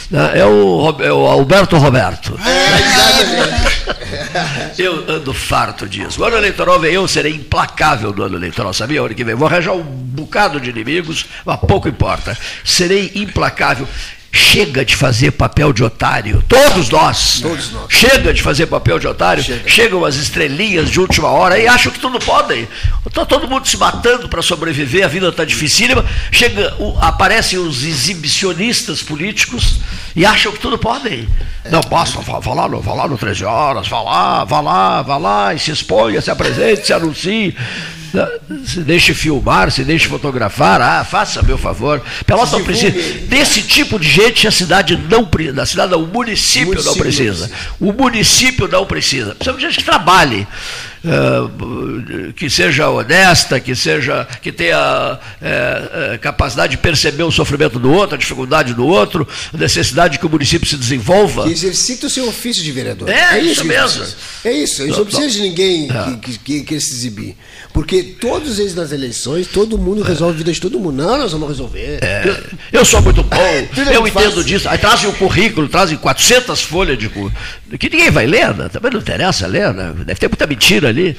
[0.09, 0.39] Né?
[0.39, 2.39] É o, é o Alberto Roberto.
[2.45, 3.77] É,
[4.77, 6.21] eu ando farto disso.
[6.21, 9.01] O ano eleitoral vem, eu serei implacável no ano eleitoral, sabia?
[9.01, 9.35] O ano que vem.
[9.35, 12.37] Vou arranjar um bocado de inimigos, mas pouco importa.
[12.63, 13.87] Serei implacável.
[14.31, 16.43] Chega de fazer papel de otário.
[16.47, 17.39] Todos nós.
[17.41, 17.85] Todos nós.
[17.89, 19.43] Chega de fazer papel de otário.
[19.43, 19.69] Chega.
[19.69, 22.67] Chegam as estrelinhas de última hora e acham que tudo podem.
[23.05, 26.05] Está todo mundo se matando para sobreviver, a vida está dificílima.
[26.31, 29.79] Chega, o, aparecem os exibicionistas políticos
[30.15, 31.27] e acham que tudo podem.
[31.69, 35.17] Não, basta, vá, vá, lá, vá lá no 13 horas, vá lá, vá lá, vá
[35.17, 37.55] lá, e se exponha, se apresente, se anuncie.
[38.65, 42.01] Se deixe filmar, se deixe fotografar, ah, faça meu favor.
[42.25, 42.91] Pelotas não precisa.
[43.27, 45.61] Desse tipo de gente a cidade não precisa.
[45.61, 47.51] A cidade, o município, o município não precisa.
[47.79, 49.35] O município não precisa.
[49.35, 50.47] Precisa de gente que trabalhe.
[51.03, 54.77] Uh, que seja honesta, que seja que tenha
[55.13, 60.17] uh, uh, capacidade de perceber o sofrimento do outro, a dificuldade do outro, a necessidade
[60.17, 61.43] que o município se desenvolva.
[61.43, 63.09] Que exercita o seu ofício de vereador.
[63.09, 64.05] É, é isso mesmo.
[64.43, 64.81] É isso.
[64.81, 66.17] Eles não, não precisa de ninguém é.
[66.17, 67.35] que, que, que, se exibir.
[67.73, 71.03] Porque todos eles nas eleições, todo mundo resolve a vida de todo mundo.
[71.03, 71.99] Não, nós vamos resolver.
[72.01, 72.23] É.
[72.25, 73.37] Eu, eu, sou muito bom,
[73.93, 74.43] eu entendo fácil.
[74.43, 74.67] disso.
[74.69, 77.33] Aí trazem o currículo, trazem 400 folhas de currículo,
[77.79, 78.69] que ninguém vai ler, né?
[78.69, 79.93] também não interessa ler, né?
[80.05, 81.17] deve ter muita mentira ali.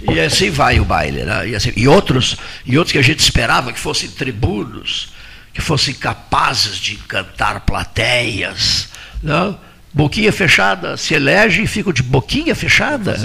[0.00, 1.22] E assim vai o baile.
[1.22, 1.48] Né?
[1.48, 5.12] E, assim, e, outros, e outros que a gente esperava que fossem tribunos,
[5.52, 8.88] que fossem capazes de encantar plateias.
[9.22, 9.52] Não?
[9.52, 9.56] Né?
[9.92, 13.16] boquinha fechada, se elege e ficam de boquinha fechada.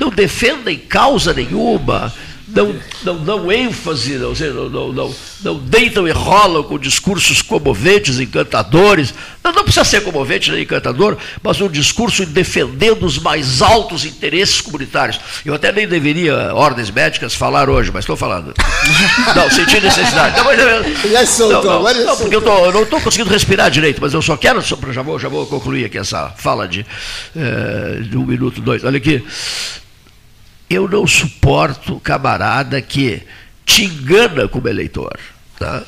[0.00, 2.12] Não defendem causa nenhuma,
[2.46, 8.20] não, não dão ênfase, não, não, não, não, não deitam e rolam com discursos comoventes,
[8.20, 9.14] encantadores.
[9.42, 14.60] Não, não precisa ser comovente nem encantador, mas um discurso defendendo os mais altos interesses
[14.60, 15.18] comunitários.
[15.44, 18.52] Eu até nem deveria, ordens médicas, falar hoje, mas estou falando.
[19.34, 20.36] Não, senti necessidade.
[20.36, 23.30] Não, mas, Já soltou, não, agora já não, porque eu, tô, eu não estou conseguindo
[23.30, 26.68] respirar direito, mas eu só quero, só, já, vou, já vou concluir aqui essa fala
[26.68, 26.84] de,
[27.34, 28.84] eh, de um minuto, dois.
[28.84, 29.24] Olha aqui.
[30.74, 33.22] Eu não suporto camarada que
[33.64, 35.18] te engana como eleitor.
[35.58, 35.82] Tá?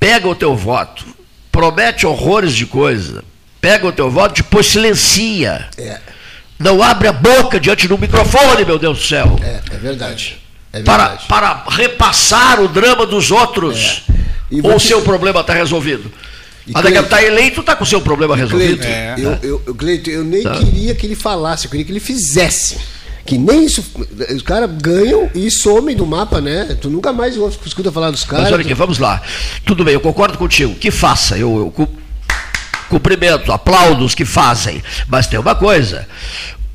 [0.00, 1.04] Pega o teu voto,
[1.50, 3.22] promete horrores de coisa,
[3.60, 5.68] pega o teu voto, depois silencia.
[5.78, 6.00] É,
[6.58, 9.38] Não abre a boca diante do microfone, meu Deus do céu.
[9.42, 10.38] é, é verdade.
[10.72, 11.28] É Para, verdade.
[11.28, 14.04] para repassar o drama dos outros.
[14.08, 14.54] É.
[14.56, 16.10] Ou vou o te- seu problema está resolvido.
[16.66, 18.78] E A daqui a está eleito, está com o seu problema resolvido.
[18.78, 19.14] Cleiton, É.
[19.42, 20.56] eu, eu, Cleiton, eu nem Tá.
[20.58, 22.78] queria que ele falasse, eu queria que ele fizesse.
[23.24, 23.84] Que nem isso.
[24.34, 26.76] Os caras ganham e somem do mapa, né?
[26.80, 28.44] Tu nunca mais escuta falar dos caras.
[28.46, 29.22] Mas olha aqui, vamos lá.
[29.64, 30.74] Tudo bem, eu concordo contigo.
[30.74, 31.88] Que faça, eu, eu cu-
[32.88, 34.82] cumprimento, aplaudo os que fazem.
[35.08, 36.06] Mas tem uma coisa: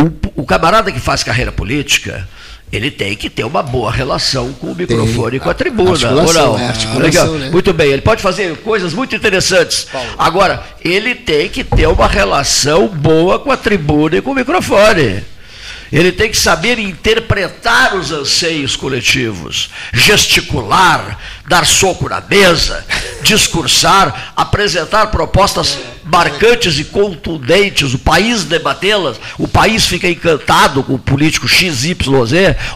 [0.01, 2.27] o, o camarada que faz carreira política.
[2.69, 5.93] Ele tem que ter uma boa relação com o microfone e com a tribuna, ou
[6.19, 6.59] articulação, não?
[6.59, 7.49] é, articulação, né?
[7.49, 9.87] Muito bem, ele pode fazer coisas muito interessantes.
[10.17, 15.23] Agora, ele tem que ter uma relação boa com a tribuna e com o microfone.
[15.91, 22.85] Ele tem que saber interpretar os anseios coletivos, gesticular, dar soco na mesa,
[23.21, 30.99] discursar, apresentar propostas marcantes e contundentes, o país debatê-las, o país fica encantado com o
[30.99, 31.95] político XYZ.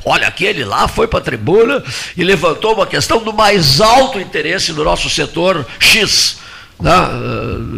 [0.06, 1.84] Olha, aquele lá foi para a tribuna
[2.16, 6.38] e levantou uma questão do mais alto interesse do nosso setor X,
[6.80, 6.92] né,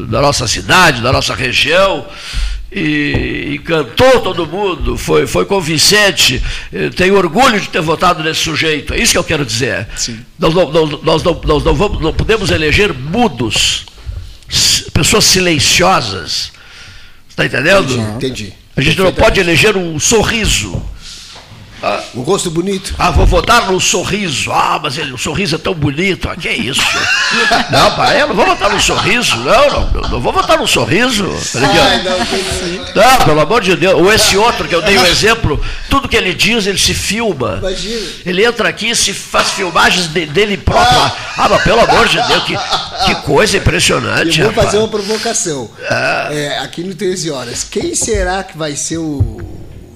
[0.10, 2.06] da nossa cidade, da nossa região
[2.76, 6.42] e encantou todo mundo, foi, foi convincente.
[6.96, 8.94] Tenho orgulho de ter votado nesse sujeito.
[8.94, 9.88] É isso que eu quero dizer.
[10.40, 13.86] Nós, não, não- nós, não, nós não, vamos, não podemos eleger mudos,
[14.94, 16.52] pessoas silenciosas.
[17.30, 17.94] Está entendendo?
[18.16, 18.54] Entendi.
[18.76, 20.82] A gente não pode eleger um sorriso.
[22.16, 22.96] Um rosto bonito.
[22.98, 24.52] Ah, vou votar no sorriso.
[24.52, 26.30] Ah, mas ele, o sorriso é tão bonito.
[26.30, 26.82] Ah, que é isso?
[27.72, 29.36] não, pai, eu não vou votar no sorriso.
[29.38, 31.26] Não, não, não, não vou votar no sorriso.
[31.56, 32.82] Ai, não, entendi.
[32.96, 33.96] Não, pelo amor de Deus.
[33.96, 37.58] Ou esse outro que eu dei o exemplo, tudo que ele diz, ele se filma.
[37.60, 38.08] Imagina.
[38.26, 41.00] Ele entra aqui e se faz filmagens de- dele próprio.
[41.38, 42.56] Ah, mas pelo amor de Deus, que,
[43.06, 44.40] que coisa impressionante.
[44.40, 44.66] Eu vou rapaz.
[44.68, 45.70] fazer uma provocação.
[46.32, 47.66] É, aqui no 13 Horas.
[47.70, 49.38] Quem será que vai ser o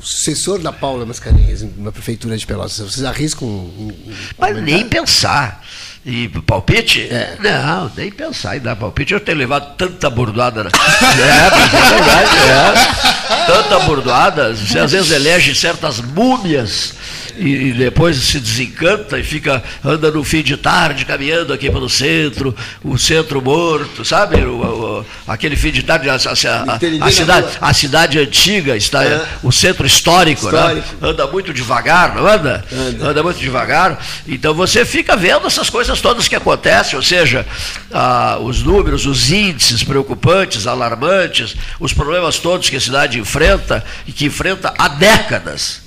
[0.08, 2.80] sucessor da Paula Mascarenhas na prefeitura de Pelotas?
[2.80, 5.64] Vocês arriscam um, um- um Mas nem pensar.
[6.06, 7.02] E palpite?
[7.02, 7.36] É.
[7.42, 9.14] Não, nem pensar em dar palpite.
[9.14, 10.64] Eu tenho levado tanta bordoada.
[10.64, 10.70] Na...
[11.18, 13.46] É, é verdade, é.
[13.46, 14.54] Tanta bordoada.
[14.56, 16.94] Você às vezes elege certas múmias
[17.38, 21.90] e, e depois se desencanta e fica, anda no fim de tarde, caminhando aqui pelo
[21.90, 24.38] centro, o centro morto, sabe?
[24.44, 24.62] O,
[25.02, 29.26] o- aquele fim de tarde, a, a- a- a cidade, a cidade antiga está, É.
[29.44, 30.88] o centro histórico, Histórico.
[31.02, 31.10] Né?
[31.10, 32.66] anda muito devagar, não anda?
[32.72, 33.08] Anda.
[33.10, 34.04] anda muito devagar.
[34.28, 37.46] Então você fica vendo essas coisas todas que acontecem, ou seja,
[37.92, 44.12] ah, os números, os índices preocupantes, alarmantes, os problemas todos que a cidade enfrenta e
[44.12, 45.86] que enfrenta há décadas.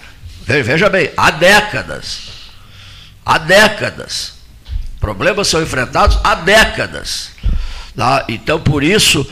[0.50, 2.22] Ve- Veja bem, há décadas.
[3.24, 4.32] Há décadas.
[4.98, 7.30] Problemas são enfrentados há décadas.
[7.96, 8.24] Tá?
[8.28, 9.24] Então, por isso,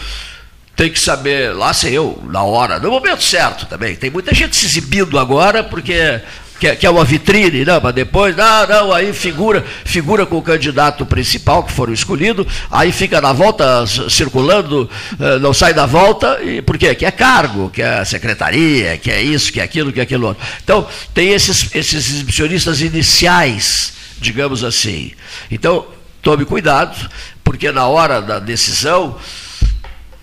[0.76, 3.96] tem que saber, lá sei eu, na hora, no momento certo também.
[3.96, 6.20] Tem muita gente se exibindo agora porque
[6.58, 11.06] quer, quer uma vitrine, não, mas depois, não, não, aí figura, figura com o candidato
[11.06, 16.42] principal que for o escolhido, aí fica na volta circulando, eh, não sai da volta,
[16.42, 16.94] e por quê?
[16.94, 20.28] Que é cargo, que é secretaria, que é isso, que é aquilo, que é aquilo
[20.28, 20.44] outro.
[20.62, 25.12] Então, tem esses, esses exibicionistas iniciais, digamos assim.
[25.50, 25.86] Então,
[26.20, 27.08] tome cuidado,
[27.44, 29.16] porque na hora da decisão,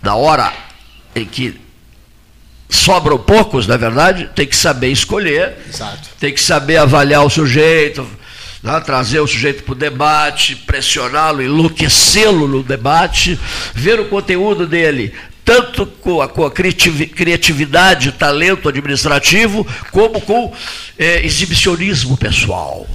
[0.01, 0.51] na hora
[1.15, 1.64] em que
[2.69, 6.09] sobram poucos, na verdade, tem que saber escolher, Exato.
[6.19, 8.07] tem que saber avaliar o sujeito,
[8.63, 13.39] né, trazer o sujeito para o debate, pressioná-lo, enlouquecê-lo no debate,
[13.73, 20.51] ver o conteúdo dele, tanto com a, com a criativi- criatividade, talento administrativo, como com
[20.97, 22.87] eh, exibicionismo pessoal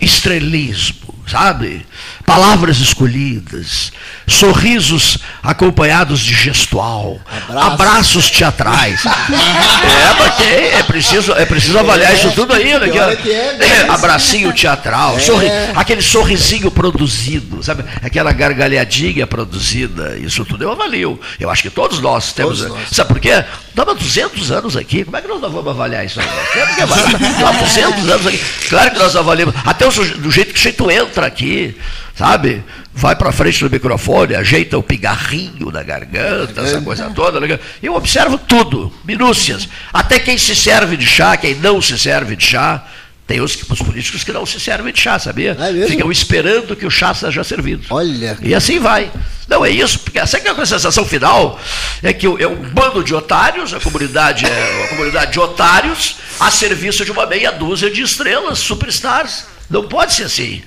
[0.00, 1.84] estrelismo, sabe?
[2.28, 3.90] Palavras escolhidas,
[4.26, 7.72] sorrisos acompanhados de gestual, Abraços.
[7.72, 9.00] abraços teatrais.
[9.08, 12.90] é, tem, é preciso, é preciso avaliar isso tudo aí, né?
[12.92, 13.66] ó, hora que é, né?
[13.66, 15.20] é, abracinho teatral, É.
[15.20, 17.82] sorri- aquele sorrisinho produzido, sabe?
[18.02, 21.18] Aquela gargalhadinha produzida, isso tudo eu avalio.
[21.40, 22.58] Eu acho que todos nós temos.
[22.60, 22.88] Todos nós.
[22.92, 23.42] Sabe por quê?
[23.78, 26.26] Estamos há 200 anos aqui, como é que nós não vamos avaliar isso aí?
[26.26, 28.40] Há 200 anos aqui.
[28.68, 29.54] Claro que nós avaliamos.
[29.64, 31.76] Até o, do jeito que o jeito entra aqui,
[32.12, 32.64] sabe?
[32.92, 37.38] Vai para frente do microfone, ajeita o pigarrinho na garganta, essa coisa toda.
[37.38, 37.56] Né?
[37.80, 39.68] Eu observo tudo, minúcias.
[39.92, 42.84] Até quem se serve de chá, quem não se serve de chá.
[43.28, 45.54] Tem os, os, políticos que não se servem de chá, sabia?
[45.60, 47.84] É Ficam esperando que o chá seja servido.
[47.90, 48.38] Olha.
[48.40, 49.12] E assim vai.
[49.46, 51.60] Não, é isso, porque essa é a sensação final,
[52.02, 56.50] é que é um bando de otários, a comunidade é uma comunidade de otários, a
[56.50, 59.44] serviço de uma meia dúzia de estrelas, superstars.
[59.68, 60.62] Não pode ser assim.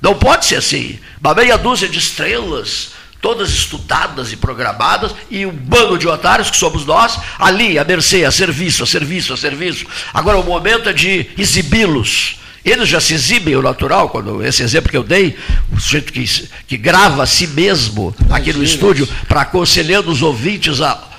[0.00, 1.00] Não pode ser assim.
[1.20, 2.90] Uma meia dúzia de estrelas,
[3.24, 8.22] todas estudadas e programadas, e um bando de otários que somos nós, ali, a mercê,
[8.22, 9.86] a serviço, a serviço, a serviço.
[10.12, 12.36] Agora o momento é de exibi-los.
[12.62, 15.38] Eles já se exibem o natural, quando esse exemplo que eu dei,
[15.72, 20.82] o sujeito que, que grava a si mesmo aqui no estúdio, para aconselhando os ouvintes
[20.82, 21.13] a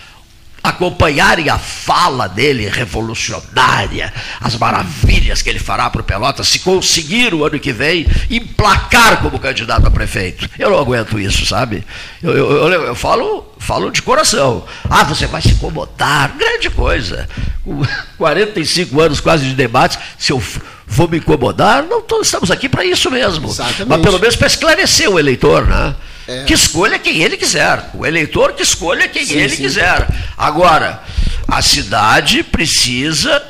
[0.65, 7.33] acompanharem a fala dele revolucionária, as maravilhas que ele fará para o Pelotas, se conseguir
[7.33, 10.49] o ano que vem emplacar como candidato a prefeito.
[10.57, 11.83] Eu não aguento isso, sabe?
[12.21, 14.65] Eu, eu, eu, eu falo, falo de coração.
[14.89, 17.29] Ah, você vai se incomodar, grande coisa.
[17.63, 17.81] Com
[18.17, 20.41] 45 anos quase de debates, se eu
[20.87, 23.49] vou me incomodar, não tô, estamos aqui para isso mesmo.
[23.49, 23.85] Exatamente.
[23.87, 25.95] Mas pelo menos para esclarecer o eleitor, né?
[26.27, 26.43] É.
[26.43, 27.89] Que escolha quem ele quiser.
[27.93, 29.63] O eleitor que escolha quem Sim, ele sim.
[29.63, 30.07] quiser.
[30.37, 31.01] Agora,
[31.47, 33.41] a cidade precisa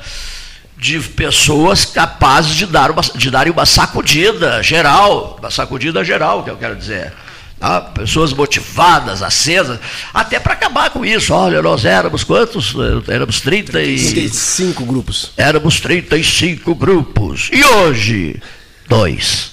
[0.77, 6.49] de pessoas capazes de, dar uma, de darem uma sacudida geral, uma sacudida geral, que
[6.49, 7.13] eu quero dizer.
[7.57, 7.79] Tá?
[7.79, 9.79] Pessoas motivadas, acesas,
[10.13, 11.33] até para acabar com isso.
[11.33, 12.75] Olha, nós éramos quantos?
[13.07, 14.29] Éramos 30 e.
[14.29, 15.31] Cinco grupos.
[15.37, 17.49] Éramos 35 grupos.
[17.53, 18.41] E hoje,
[18.87, 19.51] dois.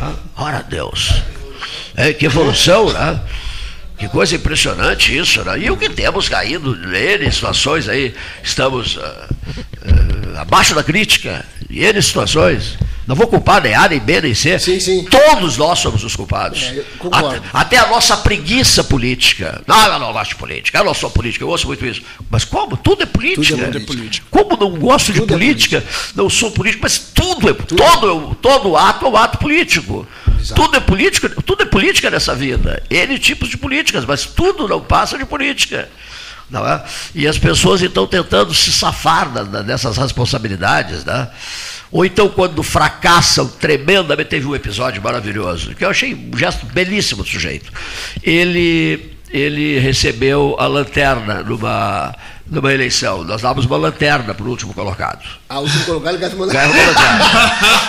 [0.00, 1.22] Ah, Ora Deus.
[1.96, 3.20] É, que evolução, né?
[3.98, 5.58] Que coisa impressionante isso, né?
[5.60, 9.28] E o que temos caído nele, situações aí, estamos ah,
[10.36, 12.76] ah, abaixo da crítica, em situações.
[13.06, 14.58] Não vou culpar nem A, nem B, nem C.
[14.58, 15.04] Sim, sim.
[15.04, 16.62] Todos nós somos os culpados.
[16.62, 19.60] É, até, até a nossa preguiça política.
[19.66, 22.02] Não, eu não gosto de política, eu não sou política, eu ouço muito isso.
[22.30, 22.76] Mas como?
[22.76, 23.56] Tudo é política.
[23.56, 24.26] Tudo é política.
[24.30, 28.76] Como não gosto de Tudo é política, não sou político, mas tudo é todo, todo
[28.76, 30.06] ato é um ato político.
[30.42, 30.60] Exato.
[30.60, 32.82] Tudo é política, tudo é política nessa vida.
[32.90, 35.88] N tipos de políticas, mas tudo não passa de política.
[36.50, 36.82] Não é?
[37.14, 41.28] E as pessoas então tentando se safar da- da- dessas responsabilidades, né?
[41.90, 47.22] Ou então quando fracassam tremendamente, teve um episódio maravilhoso, que eu achei um gesto belíssimo
[47.22, 47.70] do sujeito.
[48.22, 52.14] Ele, ele recebeu a lanterna numa,
[52.46, 53.24] numa eleição.
[53.24, 55.22] Nós dávamos uma lanterna para o último colocado.
[55.48, 57.24] A última colocada, gasta uma Ganhou a lanterna.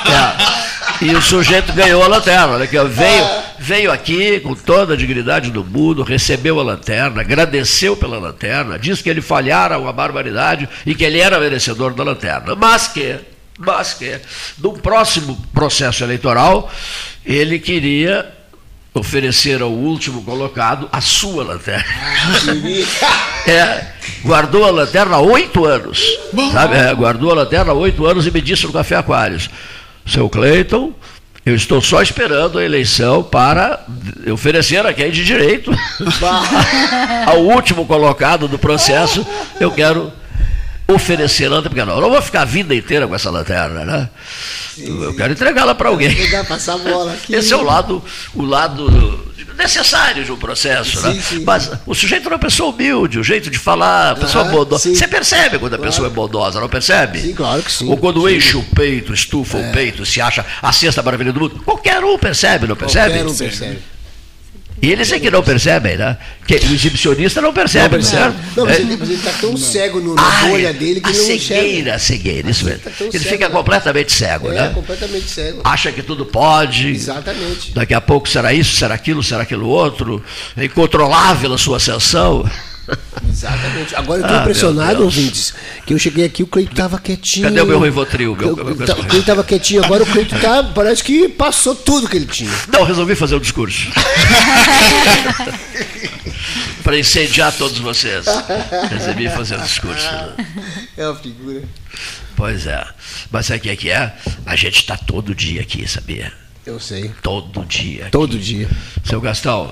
[0.70, 0.73] É.
[1.02, 2.58] E o sujeito ganhou a lanterna.
[2.58, 2.68] Né?
[2.68, 3.26] que veio,
[3.60, 9.04] veio aqui com toda a dignidade do mundo, recebeu a lanterna, agradeceu pela lanterna, disse
[9.04, 12.56] que ele falhara uma barbaridade e que ele era merecedor da lanterna.
[12.56, 13.20] Mas que,
[13.58, 14.20] mas que,
[14.60, 16.72] no próximo processo eleitoral,
[17.26, 18.32] ele queria
[18.94, 21.84] oferecer ao último colocado a sua lanterna.
[23.46, 23.88] É,
[24.24, 26.02] guardou a lanterna há oito anos.
[26.54, 26.76] Sabe?
[26.78, 29.50] É, guardou a lanterna há oito anos e me disse no Café Aquários.
[30.06, 30.94] Seu Cleiton,
[31.46, 33.86] eu estou só esperando a eleição para
[34.32, 35.72] oferecer a quem de direito
[37.28, 39.26] ao último colocado do processo.
[39.60, 40.12] Eu quero
[40.88, 44.10] oferecer a porque não, eu não vou ficar a vida inteira com essa lanterna, né?
[44.78, 46.16] Eu quero entregá-la para alguém.
[46.48, 47.36] Passar a bola aqui.
[47.36, 51.22] Esse é o lado, o lado necessário de um processo, Sim, né?
[51.22, 51.44] sim.
[51.46, 54.84] Mas o sujeito é uma pessoa humilde, o jeito de falar, a pessoa Aham, bondosa.
[54.84, 54.96] sim.
[54.96, 55.92] Você percebe quando a Claro.
[55.92, 57.20] pessoa é bondosa, não percebe?
[57.22, 57.90] Sim, claro que sim.
[57.90, 58.28] Ou quando.
[58.28, 58.34] É.
[58.34, 61.62] enche o peito, estufa o peito, se acha a sexta maravilha do mundo.
[61.66, 63.12] Qualquer um percebe, não percebe?
[63.16, 63.80] Qualquer um percebe.
[64.82, 66.18] E eles é que não percebem, né?
[66.46, 68.36] Que o exibicionista não percebe, certo?
[68.56, 68.82] Não, mas É.
[68.82, 71.62] ele, mas ele tá tão cego no, na bolha dele que a ele não enxerga.
[71.64, 72.80] cegueira, a cegueira, isso mesmo.
[72.82, 73.56] tá tão Ele cego, fica né?
[73.56, 74.72] completamente cego, É, né?
[74.74, 75.62] completamente cego.
[75.64, 76.90] Acha que tudo pode.
[76.90, 77.72] Exatamente.
[77.74, 80.22] Daqui a pouco será isso, será aquilo, será aquilo outro.
[80.58, 82.44] É incontrolável a sua ascensão.
[83.30, 83.96] Exatamente.
[83.96, 85.54] Agora eu tô Ah, impressionado, ouvintes,
[85.86, 87.46] que eu cheguei aqui, o Cleito tava quietinho.
[87.48, 88.36] Cadê o meu Rivotril?
[88.36, 91.74] Meu- Eu- meu- meu- o Cleito tava quietinho, agora o Cleito tá, parece que passou
[91.76, 92.52] tudo que ele tinha.
[92.72, 93.88] Não, resolvi fazer o discurso.
[96.84, 98.26] Para incendiar todos vocês.
[98.90, 100.06] Resolvi fazer o discurso.
[100.98, 101.64] É uma figura.
[102.36, 102.86] Pois é.
[103.32, 104.14] Mas sabe o que é que é?
[104.46, 106.32] A gente está todo dia aqui, sabia?
[106.66, 107.12] Eu sei.
[107.22, 108.04] Todo dia.
[108.04, 108.12] aqui.
[108.12, 108.68] Todo dia.
[109.06, 109.72] Seu Gastão,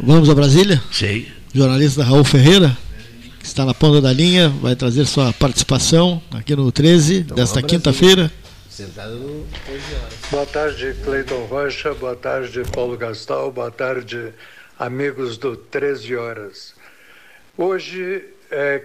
[0.00, 0.82] Vamos a Brasília?
[0.90, 1.32] sei.
[1.54, 2.76] Jornalista Raul Ferreira,
[3.38, 7.68] que está na ponta da linha, vai trazer sua participação aqui no 13 desta Brasília.
[7.68, 8.32] quinta-feira.
[8.68, 10.14] Sentado no 13 horas.
[10.32, 11.94] Boa tarde, Cleiton Rocha.
[11.94, 13.52] Boa tarde, Paulo Gastal.
[13.52, 14.32] Boa tarde,
[14.76, 16.74] amigos do 13 Horas.
[17.56, 18.82] Hoje é,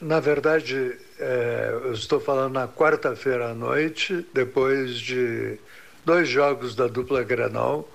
[0.00, 5.56] na verdade, é, eu estou falando na quarta-feira à noite, depois de
[6.04, 7.88] dois jogos da dupla Grenal,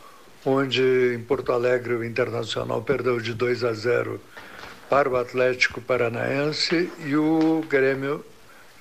[0.45, 4.19] onde em Porto Alegre o Internacional perdeu de 2 a 0
[4.89, 8.23] para o Atlético Paranaense e o Grêmio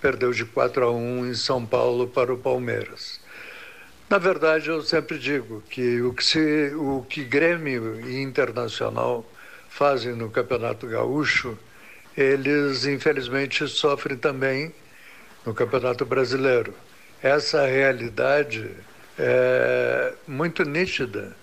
[0.00, 3.20] perdeu de 4 a 1 em São Paulo para o Palmeiras.
[4.08, 9.26] Na verdade, eu sempre digo que o que, se, o que Grêmio e Internacional
[9.68, 11.58] fazem no Campeonato Gaúcho,
[12.16, 14.72] eles infelizmente sofrem também
[15.44, 16.72] no Campeonato Brasileiro.
[17.20, 18.70] Essa realidade
[19.18, 21.36] é muito nítida,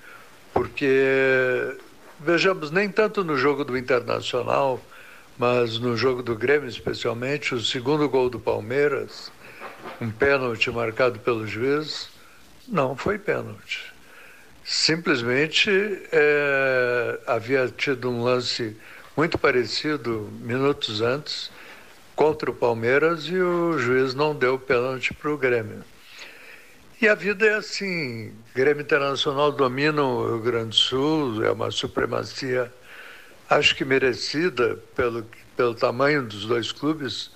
[0.53, 1.75] porque,
[2.19, 4.79] vejamos, nem tanto no jogo do Internacional,
[5.37, 9.31] mas no jogo do Grêmio especialmente, o segundo gol do Palmeiras,
[9.99, 12.09] um pênalti marcado pelo juiz,
[12.67, 13.91] não foi pênalti.
[14.63, 15.69] Simplesmente
[16.11, 18.77] é, havia tido um lance
[19.17, 21.51] muito parecido minutos antes
[22.15, 25.83] contra o Palmeiras e o juiz não deu pênalti para o Grêmio.
[27.03, 31.69] E a vida é assim: Grêmio Internacional domina o Rio Grande do Sul, é uma
[31.69, 32.73] supremacia,
[33.49, 35.27] acho que merecida pelo,
[35.57, 37.29] pelo tamanho dos dois clubes,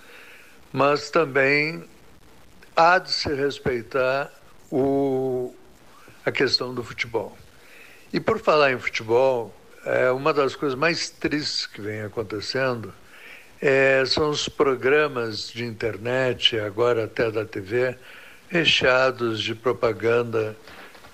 [0.71, 1.83] mas também
[2.77, 4.31] há de se respeitar
[4.71, 5.53] o,
[6.25, 7.37] a questão do futebol.
[8.13, 9.53] E por falar em futebol,
[9.83, 12.93] é, uma das coisas mais tristes que vem acontecendo
[13.61, 17.97] é, são os programas de internet, agora até da TV,
[18.49, 20.55] recheados de propaganda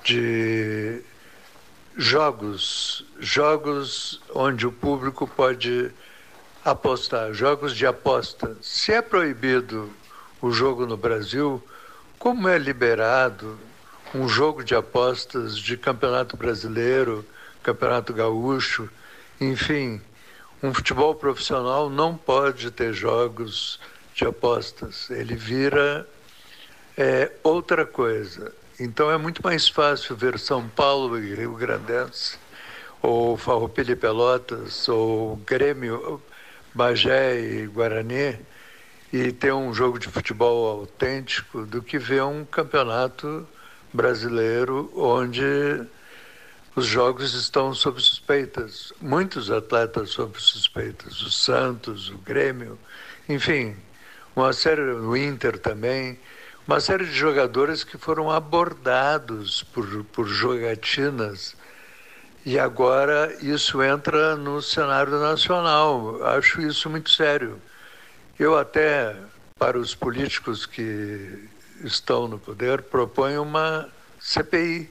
[0.04, 1.02] de
[1.96, 5.92] jogos, jogos onde o público pode
[6.64, 8.56] apostar, jogos de aposta.
[8.62, 9.92] Se é proibido
[10.42, 11.62] o jogo no Brasil,
[12.20, 13.58] como é liberado
[14.14, 17.26] um jogo de apostas de Campeonato Brasileiro,
[17.64, 18.90] Campeonato Gaúcho,
[19.42, 20.02] enfim,
[20.62, 23.80] um futebol profissional não pode ter jogos
[24.14, 25.10] de apostas.
[25.10, 26.08] Ele vira
[26.98, 28.54] é, outra coisa.
[28.80, 32.38] Então é muito mais fácil ver São Paulo e Rio Grandense,
[33.02, 36.22] ou Farroupilha e Pelotas, ou Grêmio,
[36.74, 38.40] Bagé e Guarani,
[39.12, 43.48] e ter um jogo de futebol autêntico do que ver um campeonato
[43.94, 45.86] brasileiro onde
[46.76, 48.92] os jogos estão sob suspeitas.
[49.00, 51.22] Muitos atletas sob suspeitas.
[51.22, 52.80] O Santos, o Grêmio,
[53.30, 53.76] enfim,
[54.36, 56.18] uma série, o Inter também,
[56.66, 61.56] uma série de jogadores que foram abordados por, por jogatinas.
[62.46, 66.24] E agora isso entra no cenário nacional.
[66.26, 67.62] Acho isso muito sério.
[68.40, 69.16] Eu até,
[69.60, 71.50] para os políticos que
[71.84, 73.90] estão no poder, proponho uma
[74.20, 74.90] CPI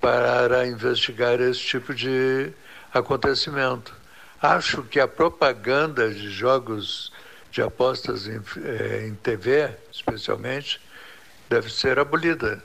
[0.00, 2.52] para investigar esse tipo de
[2.92, 3.94] acontecimento.
[4.40, 7.12] Acho que a propaganda de jogos
[7.52, 10.80] de apostas em, eh, em TV, especialmente,
[11.50, 12.64] deve ser abolida.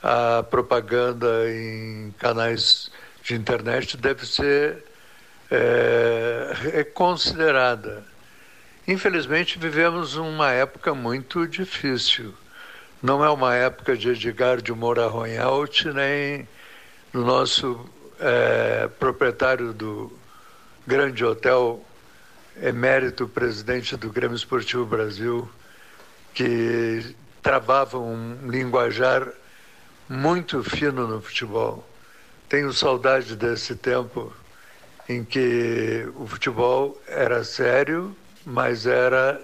[0.00, 2.90] A propaganda em canais
[3.22, 4.84] de internet deve ser
[5.50, 8.04] é, reconsiderada.
[8.86, 12.32] Infelizmente, vivemos uma época muito difícil.
[13.02, 16.48] Não é uma época de Edgar de Moura Ronhalt, nem
[17.12, 17.84] do nosso
[18.20, 20.12] é, proprietário do
[20.86, 21.84] grande hotel,
[22.60, 25.48] emérito presidente do Grêmio Esportivo Brasil,
[26.34, 29.28] que travava um linguajar
[30.08, 31.88] muito fino no futebol.
[32.48, 34.32] Tenho saudade desse tempo
[35.08, 39.40] em que o futebol era sério mas era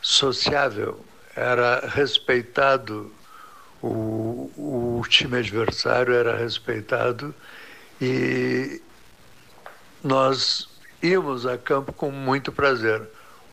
[0.00, 3.12] sociável, era respeitado,
[3.82, 7.34] o, o time adversário era respeitado
[8.00, 8.80] e
[10.02, 10.68] nós
[11.02, 13.02] íamos a campo com muito prazer.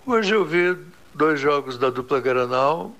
[0.05, 0.77] Hoje eu vi
[1.15, 2.95] dois jogos da dupla Granal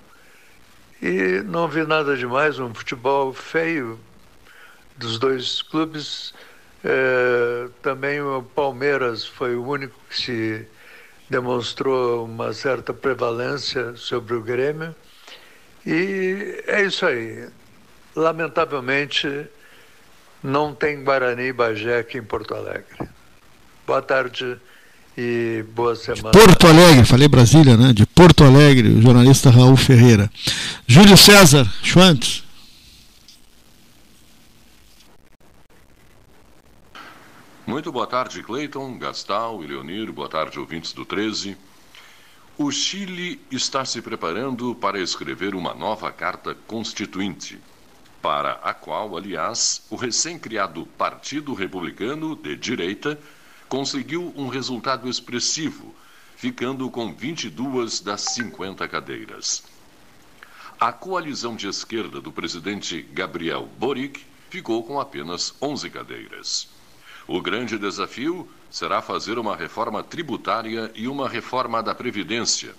[1.00, 3.98] e não vi nada demais, um futebol feio
[4.96, 6.34] dos dois clubes.
[6.84, 10.66] É, também o Palmeiras foi o único que se
[11.28, 14.94] demonstrou uma certa prevalência sobre o Grêmio.
[15.86, 17.48] E é isso aí.
[18.16, 19.46] Lamentavelmente,
[20.42, 23.19] não tem Guarani e Bagé aqui em Porto Alegre.
[23.90, 24.56] Boa tarde
[25.18, 26.30] e boa semana.
[26.30, 27.92] De Porto Alegre, falei Brasília, né?
[27.92, 30.30] De Porto Alegre, o jornalista Raul Ferreira.
[30.86, 32.44] Júlio César Schwantz.
[37.66, 40.12] Muito boa tarde, Cleiton, Gastal e Leonir.
[40.12, 41.56] Boa tarde, ouvintes do 13.
[42.56, 47.58] O Chile está se preparando para escrever uma nova carta constituinte,
[48.22, 53.18] para a qual, aliás, o recém-criado Partido Republicano de Direita
[53.70, 55.94] conseguiu um resultado expressivo,
[56.36, 59.62] ficando com 22 das 50 cadeiras.
[60.78, 66.68] A coalizão de esquerda do presidente Gabriel Boric ficou com apenas 11 cadeiras.
[67.28, 72.74] O grande desafio será fazer uma reforma tributária e uma reforma da Previdência.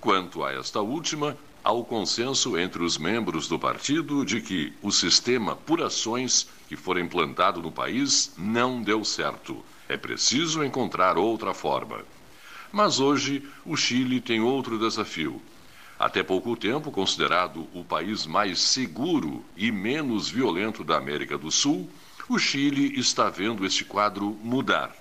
[0.00, 4.92] Quanto a esta última, há o consenso entre os membros do partido de que o
[4.92, 9.64] sistema por ações que for implantado no país não deu certo.
[9.92, 12.00] É preciso encontrar outra forma.
[12.72, 15.42] Mas hoje o Chile tem outro desafio
[16.02, 21.88] até pouco tempo considerado o país mais seguro e menos violento da América do Sul,
[22.28, 24.92] o Chile está vendo este quadro mudar.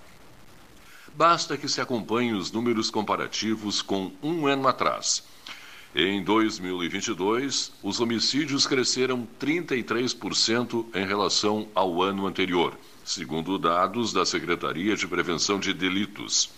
[1.15, 5.23] Basta que se acompanhe os números comparativos com um ano atrás.
[5.93, 14.95] Em 2022, os homicídios cresceram 33% em relação ao ano anterior, segundo dados da Secretaria
[14.95, 16.49] de Prevenção de Delitos.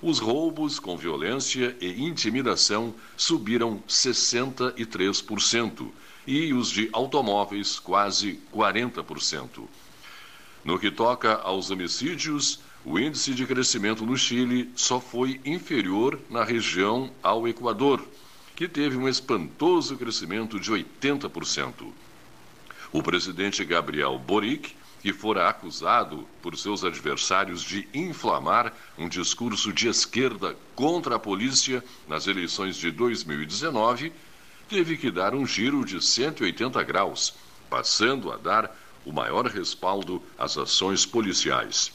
[0.00, 5.90] Os roubos com violência e intimidação subiram 63%
[6.26, 9.68] e os de automóveis quase 40%.
[10.64, 16.44] No que toca aos homicídios, o índice de crescimento no Chile só foi inferior na
[16.44, 18.02] região ao Equador,
[18.60, 21.90] que teve um espantoso crescimento de 80%.
[22.92, 29.88] O presidente Gabriel Boric que fora acusado por seus adversários de inflamar um discurso de
[29.88, 34.12] esquerda contra a polícia nas eleições de 2019,
[34.68, 37.32] teve que dar um giro de 180 graus,
[37.70, 41.92] passando a dar o maior respaldo às ações policiais.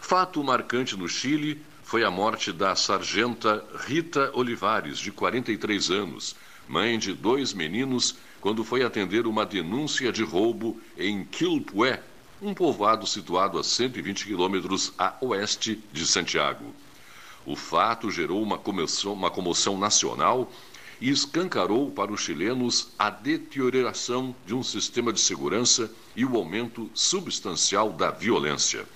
[0.00, 1.60] Fato marcante no Chile
[1.92, 6.34] foi a morte da sargenta Rita Olivares, de 43 anos,
[6.66, 12.02] mãe de dois meninos quando foi atender uma denúncia de roubo em Quilpué,
[12.40, 16.64] um povoado situado a 120 quilômetros a oeste de Santiago.
[17.44, 20.50] O fato gerou uma comoção, uma comoção nacional
[20.98, 26.90] e escancarou para os chilenos a deterioração de um sistema de segurança e o aumento
[26.94, 28.86] substancial da violência.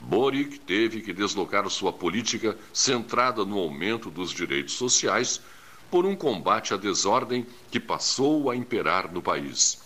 [0.00, 5.40] Boric teve que deslocar sua política centrada no aumento dos direitos sociais
[5.90, 9.82] por um combate à desordem que passou a imperar no país.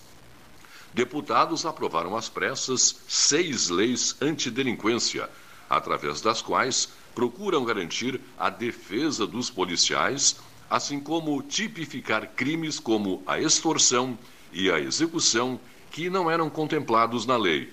[0.92, 5.28] Deputados aprovaram às pressas seis leis antidelinquência,
[5.68, 10.36] através das quais procuram garantir a defesa dos policiais,
[10.70, 14.18] assim como tipificar crimes como a extorsão
[14.52, 17.72] e a execução que não eram contemplados na lei.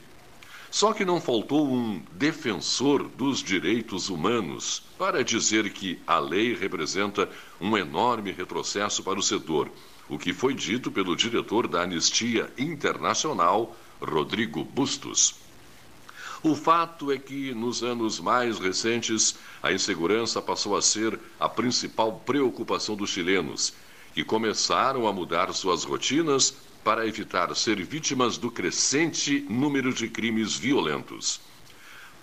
[0.76, 7.30] Só que não faltou um defensor dos direitos humanos para dizer que a lei representa
[7.62, 9.72] um enorme retrocesso para o setor,
[10.10, 15.36] o que foi dito pelo diretor da Anistia Internacional, Rodrigo Bustos.
[16.44, 22.22] O fato é que, nos anos mais recentes, a insegurança passou a ser a principal
[22.26, 23.74] preocupação dos chilenos,
[24.14, 26.54] que começaram a mudar suas rotinas
[26.86, 31.42] para evitar ser vítimas do crescente número de crimes violentos.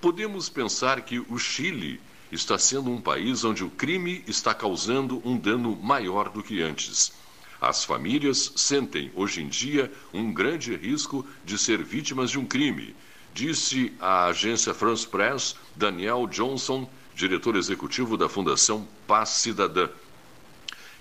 [0.00, 2.00] Podemos pensar que o Chile
[2.30, 7.12] está sendo um país onde o crime está causando um dano maior do que antes.
[7.60, 12.94] As famílias sentem, hoje em dia, um grande risco de ser vítimas de um crime,
[13.34, 19.88] disse a agência France Press Daniel Johnson, diretor executivo da Fundação Paz Cidadã.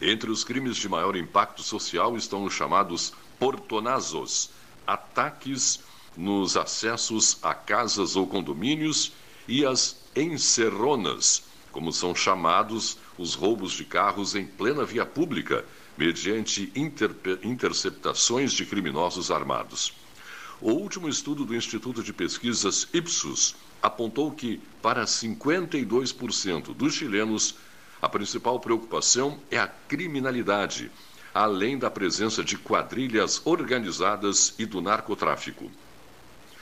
[0.01, 4.51] Entre os crimes de maior impacto social estão os chamados portonazos,
[4.85, 5.79] ataques
[6.15, 9.13] nos acessos a casas ou condomínios,
[9.47, 15.65] e as encerronas, como são chamados os roubos de carros em plena via pública,
[15.97, 16.71] mediante
[17.43, 19.91] interceptações de criminosos armados.
[20.61, 27.55] O último estudo do Instituto de Pesquisas Ipsos apontou que, para 52% dos chilenos,
[27.99, 30.91] a principal preocupação é a criminalidade
[31.33, 35.71] além da presença de quadrilhas organizadas e do narcotráfico.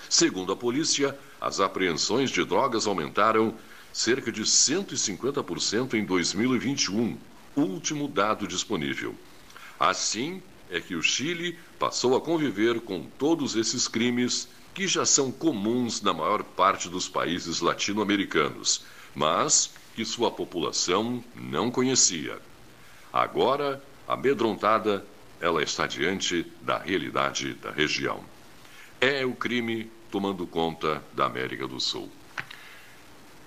[0.09, 3.55] Segundo a polícia, as apreensões de drogas aumentaram
[3.93, 7.17] cerca de 150% em 2021,
[7.55, 9.15] último dado disponível.
[9.79, 15.31] Assim é que o Chile passou a conviver com todos esses crimes que já são
[15.31, 18.83] comuns na maior parte dos países latino-americanos,
[19.15, 22.39] mas que sua população não conhecia.
[23.11, 25.05] Agora, Amedrontada,
[25.39, 28.21] ela está diante da realidade da região.
[28.99, 32.09] É o crime tomando conta da América do Sul.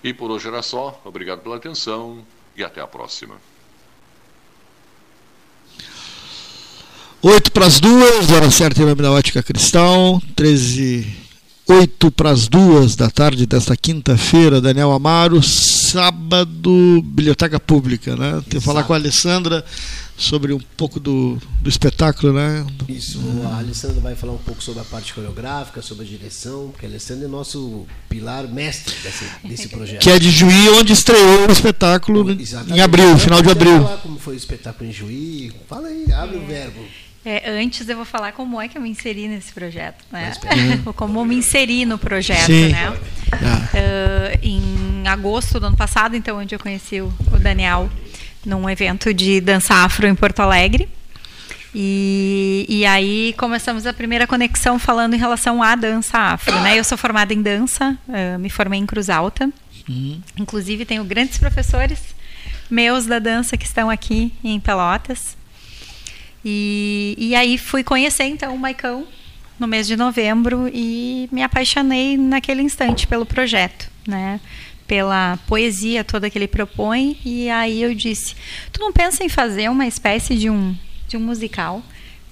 [0.04, 1.02] E por hoje era só.
[1.04, 2.24] Obrigado pela atenção
[2.56, 3.34] e até a próxima.
[7.20, 11.22] Oito para as duas, hora certa em nome da Ótica Cristal, 13
[11.68, 18.42] 8 para as duas da tarde desta quinta-feira, Daniel Amaro, sábado, Biblioteca Pública, né?
[18.48, 19.64] Tem que falar com a Alessandra
[20.22, 22.64] sobre um pouco do, do espetáculo, né?
[22.88, 23.20] Isso,
[23.52, 26.88] a Alessandra vai falar um pouco sobre a parte coreográfica, sobre a direção, porque a
[26.88, 30.00] Alessandra é nosso pilar mestre desse, desse projeto.
[30.00, 32.78] Que é de Juí, onde estreou o espetáculo Exatamente.
[32.78, 33.82] em abril, final de abril.
[33.82, 35.52] falar como foi o espetáculo em Juí?
[35.68, 36.80] Fala aí, abre o verbo.
[37.24, 40.32] É, antes eu vou falar como é que eu me inseri nesse projeto, né?
[40.42, 42.68] Mas como eu me inseri no projeto, Sim.
[42.70, 42.96] né?
[43.30, 43.68] Ah.
[43.72, 47.88] Ah, em agosto do ano passado, então, onde eu conheci o, o Daniel
[48.44, 50.88] num evento de dança afro em Porto Alegre.
[51.74, 56.78] E, e aí começamos a primeira conexão falando em relação à dança afro, né?
[56.78, 59.50] Eu sou formada em dança, ah, me formei em Cruz Alta.
[60.38, 61.98] Inclusive tenho grandes professores
[62.70, 65.36] meus da dança que estão aqui em Pelotas.
[66.44, 69.06] E, e aí fui conhecer então o Maicão
[69.58, 74.40] no mês de novembro e me apaixonei naquele instante pelo projeto, né?
[74.86, 78.34] Pela poesia toda que ele propõe e aí eu disse:
[78.72, 80.76] "Tu não pensa em fazer uma espécie de um
[81.08, 81.82] de um musical,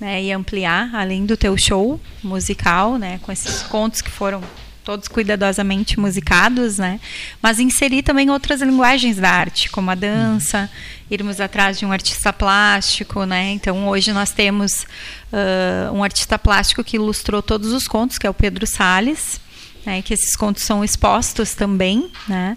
[0.00, 4.42] né, e ampliar além do teu show musical, né, com esses contos que foram
[4.82, 6.98] todos cuidadosamente musicados, né?
[7.42, 10.70] Mas inserir também outras linguagens da arte, como a dança,
[11.10, 13.50] irmos atrás de um artista plástico, né?
[13.52, 14.86] Então hoje nós temos
[15.32, 19.40] ah, um artista plástico que ilustrou todos os contos, que é o Pedro Sales.
[19.86, 22.56] Né, que esses contos são expostos também, né?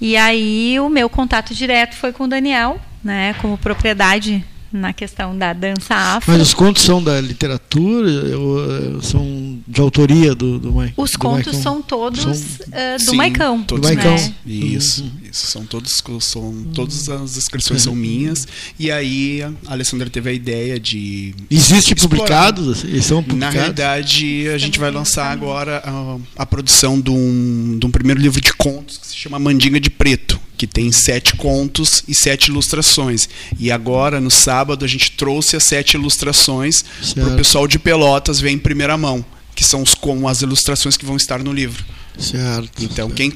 [0.00, 3.34] E aí o meu contato direto foi com o Daniel, né?
[3.40, 6.30] Como propriedade na questão da dança afro.
[6.30, 11.18] Mas os contos são da literatura ou são de autoria do, do Mai- Os do
[11.18, 11.62] contos Maicon?
[11.62, 13.62] são todos São- ah, do Sim, Maicão.
[13.64, 14.12] Todos Do Maicão.
[14.14, 14.28] meus.
[14.28, 14.34] né?
[14.46, 15.46] Isso, isso.
[15.46, 18.46] São todos, são, todas as descrições são minhas.
[18.78, 21.34] E aí a Alessandra teve a ideia de.
[21.50, 22.52] Existe explorar.
[22.52, 22.84] publicados?
[22.84, 23.54] Eles são Na publicados?
[23.54, 28.40] realidade, a gente vai lançar agora a, a produção de um, de um primeiro livro
[28.40, 33.28] de contos que se chama Mandinga de Preto, que tem sete contos e sete ilustrações.
[33.58, 37.32] E agora, no sábado, a gente trouxe as sete ilustrações para Certo.
[37.32, 39.24] o pessoal de Pelotas ver em primeira mão,
[39.54, 41.84] que são os, como as ilustrações que vão estar no livro.
[42.18, 42.82] Certo.
[42.82, 43.32] Então, quem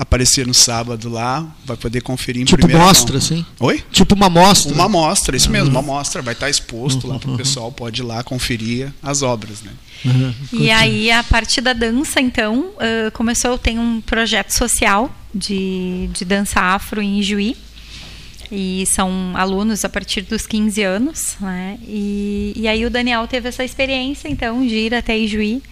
[0.00, 3.18] aparecer no sábado lá vai poder conferir em Tipo primeira mostra, mão.
[3.18, 3.46] assim?
[3.60, 3.84] Oi?
[3.90, 4.72] Tipo uma mostra.
[4.72, 6.22] Uma amostra, isso mesmo, uma amostra.
[6.22, 9.72] Vai estar exposto lá para o pessoal, pode ir lá conferir as obras, né?
[10.04, 10.34] Uhum.
[10.52, 16.24] E aí, a partir da dança, então, ãh, começou, tenho um projeto social de, de
[16.24, 17.56] dança afro em Juí.
[18.50, 21.78] E são alunos a partir dos 15 anos, né?
[21.82, 25.62] E, e aí o Daniel teve essa experiência, então, de ir até Ijuí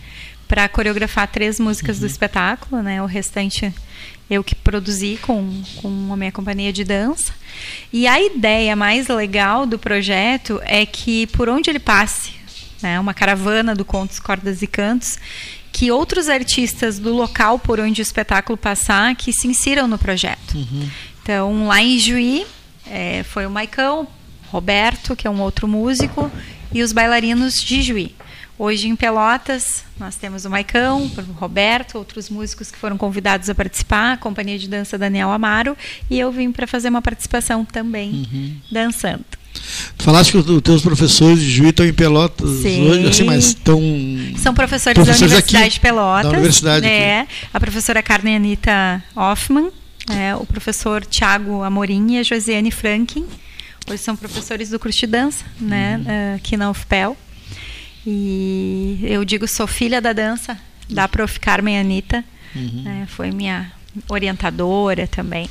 [0.46, 3.02] para coreografar três músicas do espetáculo, né?
[3.02, 3.72] O restante
[4.28, 7.32] eu que produzi com, com a minha companhia de dança.
[7.92, 12.32] E a ideia mais legal do projeto é que por onde ele passe,
[12.82, 15.18] né, uma caravana do Contos, Cordas e Cantos,
[15.72, 20.56] que outros artistas do local por onde o espetáculo passar, que se insiram no projeto.
[21.22, 22.46] Então, lá em Juí,
[22.86, 24.08] eh, foi o Maicão,
[24.48, 26.30] Roberto, que é um outro músico,
[26.72, 28.14] e os bailarinos de Juí.
[28.58, 33.54] Hoje em Pelotas, nós temos o Maicão, o Roberto, outros músicos que foram convidados a
[33.54, 35.76] participar, a companhia de dança Daniel Amaro,
[36.08, 39.24] e eu vim para fazer uma participação também, dançando.
[39.96, 42.88] Tu falaste que os teus professores de Juiz estão em Pelotas Sim.
[42.88, 43.80] hoje, assim, mas estão.
[44.38, 46.22] São professores, Professores da aqui, Universidade de Pelotas.
[46.30, 47.28] da universidade né?
[47.52, 49.70] A professora Carmen Anita Hoffman,
[50.08, 50.34] né?
[50.36, 53.26] o professor Tiago Amorim e a Josiane Franklin.
[53.88, 55.98] Hoje são professores do curso de dança, né?
[55.98, 56.10] Uhum.
[56.10, 57.16] eh, aqui na UFPEL.
[58.06, 60.56] E eu digo, sou filha da dança,
[60.88, 61.40] da prof.
[61.40, 62.24] Carmen Anita.
[62.54, 62.82] Uhum.
[62.82, 63.08] né?
[63.10, 63.72] Foi minha
[64.08, 65.48] orientadora também.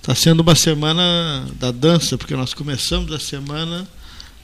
[0.00, 3.86] Está sendo uma semana da dança, porque nós começamos a semana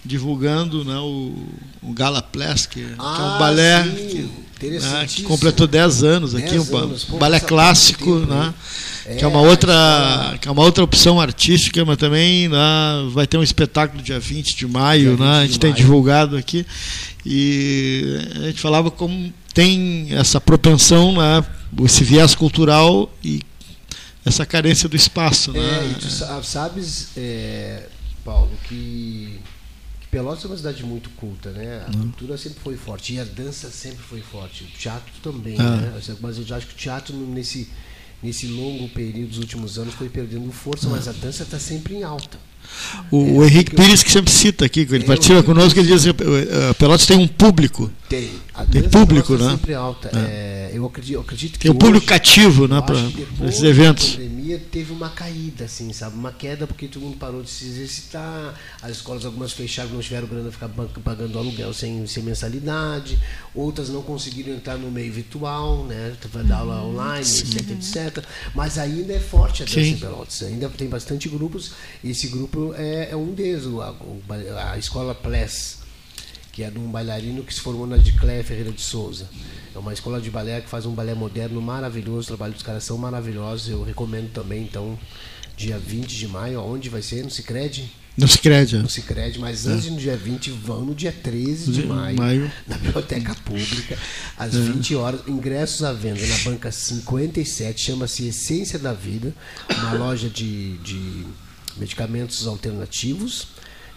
[0.04, 1.34] divulgando né, o,
[1.82, 6.50] o Gala que, que é um Ah, balé que, né, que completou 10 anos aqui,
[6.50, 7.04] 10 um anos.
[7.04, 8.54] Pô, balé clássico, tempo, né?
[9.06, 9.14] né?
[9.16, 12.58] que é uma É, outra que é uma outra opção artística, mas também né,
[13.12, 15.32] vai ter um espetáculo dia 20 de maio, Dia né?
[15.40, 15.82] 20 A gente tem maio.
[15.82, 16.64] divulgado aqui
[17.24, 21.44] e a gente falava como tem essa propensão, né,
[21.84, 23.40] esse viés cultural e
[24.24, 25.58] essa carência do espaço, né?
[25.60, 27.84] É, e tu sa- sabes, é,
[28.24, 29.40] Paulo, que
[30.10, 31.84] Pelotas é uma cidade muito culta, né?
[31.86, 32.02] A Uhum.
[32.02, 34.64] cultura sempre foi forte e a dança sempre foi forte.
[34.64, 35.76] O teatro também, Ah.
[35.76, 36.00] né?
[36.20, 37.68] Mas eu já acho que o teatro nesse
[38.22, 42.02] nesse longo período dos últimos anos foi perdendo força, mas a dança está sempre em
[42.02, 42.38] alta.
[43.10, 46.02] O, o Henrique Pires que sempre cita aqui, que ele É, participa conosco, ele diz
[46.02, 48.28] que eh, Pelotas tem um público, Tem.
[48.54, 49.46] A Tem público, né?
[49.46, 50.10] é sempre alta.
[50.14, 53.62] É, eu, acredito, eu acredito que tem um público hoje- cativo né, Eu para esses
[53.62, 54.10] eventos.
[54.16, 56.16] pandemia, pandemia teve uma caída, assim, sabe?
[56.16, 60.26] Uma queda porque todo mundo parou de se exercitar, as escolas algumas fecharam, não tiveram
[60.26, 60.68] grana ficar
[61.04, 63.18] pagando aluguel sem, sem mensalidade,
[63.54, 66.16] outras não conseguiram entrar no meio virtual, né?
[66.46, 68.24] Dar aula online, etc, etc.
[68.54, 69.96] Mas ainda é forte a dança Sim.
[69.96, 71.72] Pelotas, ainda tem bastante grupos,
[72.02, 75.79] e esse grupo é, é um deles, a, a escola Ples
[76.60, 79.26] que é de um bailarino que se formou na de Cléia Ferreira de Souza.
[79.74, 82.84] É uma escola de balé que faz um balé moderno maravilhoso, o trabalho dos caras
[82.84, 84.98] são maravilhosos, eu recomendo também, então,
[85.56, 87.24] dia 20 de maio, onde vai ser?
[87.24, 87.90] No Cicred?
[88.14, 88.76] Não se crede.
[88.76, 92.52] No Cicred, mas antes do dia 20, vão no dia 13 de De maio, maio.
[92.68, 93.96] na Biblioteca Pública,
[94.36, 99.34] às 20 horas, ingressos à venda na banca 57, chama-se Essência da Vida,
[99.78, 101.24] uma loja de, de
[101.78, 103.48] medicamentos alternativos.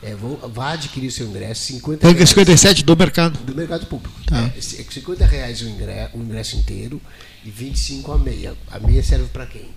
[0.06, 2.30] É, vão, vá adquirir seu ingresso, 50 Banca reais.
[2.30, 3.38] 57 do mercado.
[3.40, 4.14] Do mercado público.
[4.26, 4.52] Tá.
[4.56, 7.02] É, c- 50 reais o ingresso, o ingresso inteiro
[7.46, 8.54] e 25 a meia.
[8.72, 9.68] A meia serve para quem?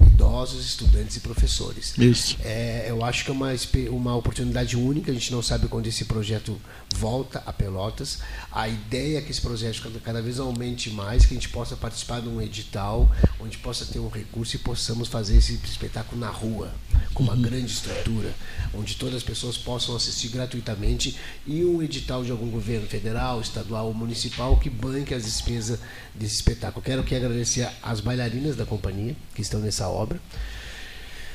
[0.00, 1.94] Idosos, estudantes e professores.
[1.98, 2.36] Isso.
[2.44, 3.50] É, eu acho que é uma,
[3.90, 5.10] uma oportunidade única.
[5.10, 6.60] A gente não sabe quando esse projeto
[6.94, 8.18] volta a Pelotas.
[8.50, 11.76] A ideia é que esse projeto cada, cada vez aumente mais, que a gente possa
[11.76, 16.30] participar de um edital, onde possa ter um recurso e possamos fazer esse espetáculo na
[16.30, 16.72] rua,
[17.12, 18.32] com uma grande estrutura,
[18.72, 21.16] onde todas as pessoas possam assistir gratuitamente
[21.46, 25.78] e um edital de algum governo federal, estadual ou municipal que banque as despesas
[26.14, 26.84] desse espetáculo.
[26.84, 30.20] Quero aqui agradecer às bailarinas da companhia que estão nessa obra.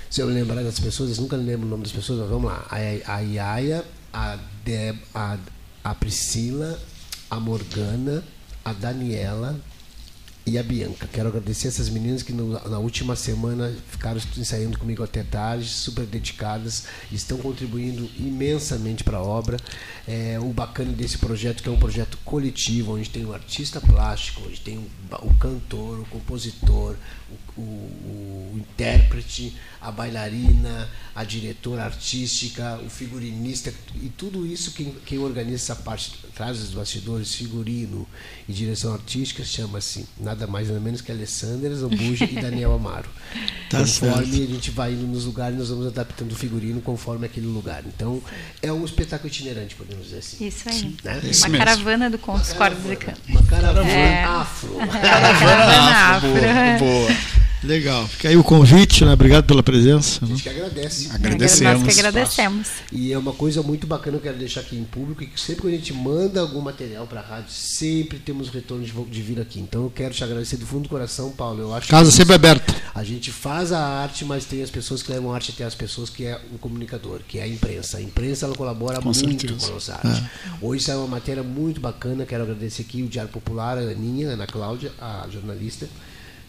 [0.10, 2.66] Se eu lembrar das pessoas, eu nunca lembro o nome das pessoas, mas vamos lá.
[2.70, 3.22] A, a
[4.12, 5.38] a, Deb, a,
[5.84, 6.80] a Priscila,
[7.30, 8.24] a Morgana,
[8.66, 9.56] a Daniela
[10.50, 11.08] e a Bianca.
[11.12, 16.06] Quero agradecer essas meninas que no- na última semana ficaram ensaiando comigo até tarde, super
[16.06, 19.58] dedicadas, estão contribuindo imensamente para a obra.
[20.08, 24.42] É, o bacana desse projeto que é um projeto coletivo, onde tem o artista plástico,
[24.46, 26.96] onde tem o, ba- o cantor, o compositor,
[27.56, 27.62] o,
[28.56, 35.76] intérprete, a bailarina, a diretora artística, o figurinista e tudo isso quem, quem organiza essa
[35.76, 38.08] parte traz dos bastidores, figurino
[38.48, 43.10] e direção artística chama-se nada mais nada menos que Alessandra Zambuja e Daniel Amaro.
[43.70, 44.44] Tá conforme certo.
[44.52, 47.84] a gente vai indo nos lugares, nós vamos adaptando o figurino conforme aquele lugar.
[47.86, 48.20] Então,
[48.64, 50.48] é um espetáculo itinerante, podemos dizer assim.
[50.48, 50.96] Isso aí.
[51.04, 51.20] Né?
[51.26, 51.66] Isso Uma mesmo.
[51.66, 53.22] caravana do Contos Cordas e Cantos.
[53.30, 54.24] Uma caravana É.
[54.24, 54.74] afro.
[54.92, 56.30] Caravana afro.
[56.32, 57.18] Boa, boa.
[57.64, 58.08] Legal.
[58.08, 59.14] Fica aí o convite, né?
[59.14, 60.24] Obrigado pela presença.
[60.24, 60.32] A né?
[60.34, 61.10] gente que agradece.
[61.12, 61.84] Agradecemos.
[61.84, 62.68] Nós que agradecemos.
[62.92, 65.68] E é uma coisa muito bacana, eu quero deixar aqui em público, que sempre que
[65.68, 69.60] a gente manda algum material para a rádio, sempre temos retorno de, vir aqui.
[69.60, 71.62] Então eu quero te agradecer do fundo do coração, Paulo.
[71.62, 72.74] Eu acho Casa que sempre aberta.
[72.96, 75.76] a gente faz a arte, mas tem as pessoas que levam a arte até as
[75.76, 77.98] pessoas que é o comunicador, que é a imprensa.
[77.98, 79.60] A imprensa ela colabora Com muito certeza.
[79.60, 80.24] com a nossa arte.
[80.62, 84.34] Hoje saiu uma matéria muito bacana, quero agradecer aqui o Diário Popular, a Aninha, a
[84.34, 85.88] Ana Cláudia, a jornalista.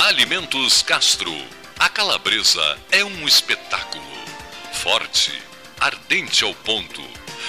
[0.00, 1.32] Alimentos Castro.
[1.78, 4.04] A calabresa é um espetáculo.
[4.72, 5.32] Forte,
[5.80, 7.02] ardente ao ponto.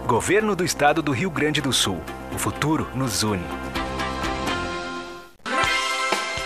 [0.06, 2.00] Governo do Estado do Rio Grande do Sul.
[2.32, 3.44] O futuro nos une.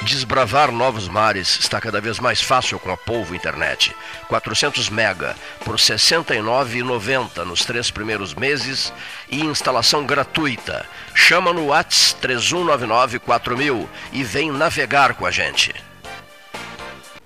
[0.03, 3.93] Desbravar novos mares está cada vez mais fácil com a Polvo Internet.
[4.29, 8.93] 400 mega por R$ 69,90 nos três primeiros meses
[9.29, 10.85] e instalação gratuita.
[11.13, 15.75] Chama no Whats 31994000 e vem navegar com a gente.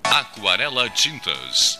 [0.03, 1.79] Aquarela Tintas,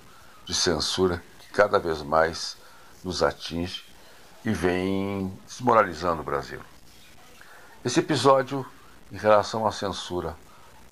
[0.45, 2.55] de censura que cada vez mais
[3.03, 3.83] nos atinge
[4.45, 6.61] e vem desmoralizando o Brasil.
[7.83, 8.63] Esse episódio,
[9.11, 10.37] em relação à censura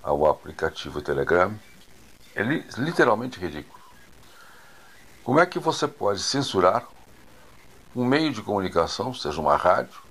[0.01, 1.57] ao aplicativo Telegram,
[2.33, 3.79] é literalmente ridículo.
[5.23, 6.87] Como é que você pode censurar
[7.95, 10.04] um meio de comunicação, seja uma rádio,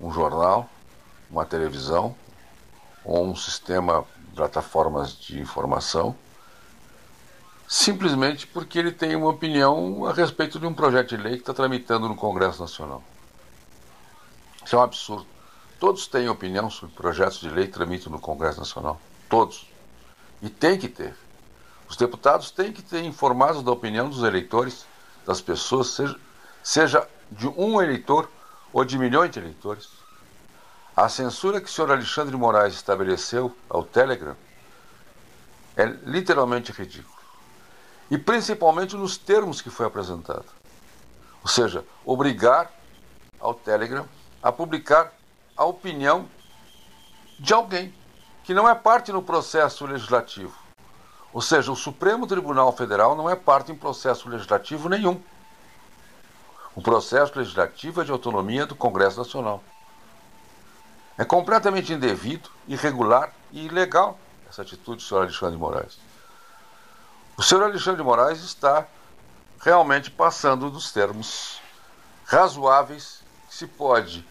[0.00, 0.68] um jornal,
[1.30, 2.14] uma televisão
[3.04, 6.16] ou um sistema plataformas de informação
[7.70, 11.54] simplesmente porque ele tem uma opinião a respeito de um projeto de lei que está
[11.54, 13.00] tramitando no Congresso Nacional.
[14.64, 15.26] Isso é um absurdo.
[15.78, 19.00] Todos têm opinião sobre projetos de lei que tramitam no Congresso Nacional.
[19.28, 19.68] Todos.
[20.42, 21.14] E tem que ter.
[21.88, 24.84] Os deputados têm que ter informados da opinião dos eleitores,
[25.24, 26.16] das pessoas, seja,
[26.64, 28.28] seja de um eleitor
[28.72, 29.88] ou de milhões de eleitores.
[30.96, 34.36] A censura que o senhor Alexandre Moraes estabeleceu ao Telegram
[35.76, 37.18] é literalmente ridículo.
[38.10, 40.44] E principalmente nos termos que foi apresentado.
[41.42, 42.70] Ou seja, obrigar
[43.38, 44.06] ao Telegram
[44.42, 45.12] a publicar
[45.56, 46.28] a opinião
[47.38, 47.94] de alguém
[48.44, 50.54] que não é parte no processo legislativo.
[51.32, 55.20] Ou seja, o Supremo Tribunal Federal não é parte em processo legislativo nenhum.
[56.74, 59.62] O processo legislativo é de autonomia do Congresso Nacional.
[61.18, 64.18] É completamente indevido, irregular e ilegal
[64.48, 65.98] essa atitude do senhor Alexandre de Moraes.
[67.36, 68.86] O senhor Alexandre de Moraes está
[69.60, 71.60] realmente passando dos termos
[72.24, 74.26] razoáveis que se pode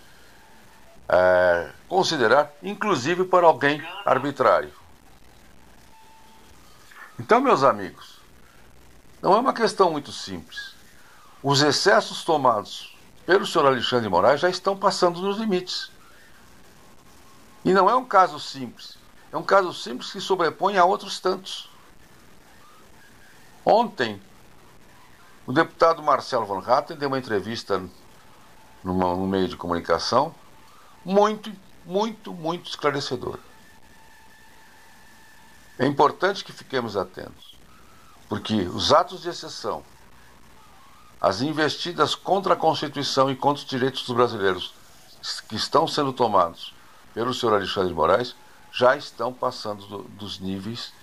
[1.07, 4.73] é, considerar, inclusive para alguém arbitrário.
[7.19, 8.19] Então, meus amigos,
[9.21, 10.68] não é uma questão muito simples.
[11.41, 15.91] Os excessos tomados pelo senhor Alexandre de Moraes já estão passando nos limites.
[17.63, 18.97] E não é um caso simples.
[19.31, 21.69] É um caso simples que sobrepõe a outros tantos.
[23.63, 24.19] Ontem,
[25.45, 27.81] o deputado Marcelo Van Hatten deu uma entrevista
[28.83, 30.33] numa, no meio de comunicação
[31.05, 31.51] muito,
[31.85, 33.39] muito, muito esclarecedora.
[35.77, 37.55] É importante que fiquemos atentos,
[38.27, 39.83] porque os atos de exceção,
[41.21, 44.73] as investidas contra a Constituição e contra os direitos dos brasileiros
[45.47, 46.73] que estão sendo tomados
[47.13, 48.35] pelo senhor Alexandre de Moraes
[48.71, 50.93] já estão passando do, dos níveis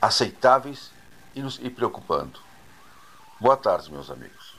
[0.00, 0.90] aceitáveis
[1.34, 2.38] e, nos, e preocupando.
[3.40, 4.54] Boa tarde, meus amigos.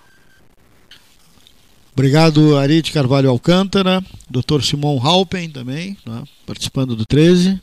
[1.94, 4.62] Obrigado, Ari de Carvalho Alcântara, Dr.
[4.62, 7.60] Simon Halpen também, né, participando do 13.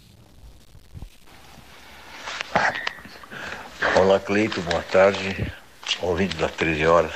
[3.96, 5.52] Olá, Cleito, boa tarde,
[6.01, 7.12] ouvinte das 13 horas.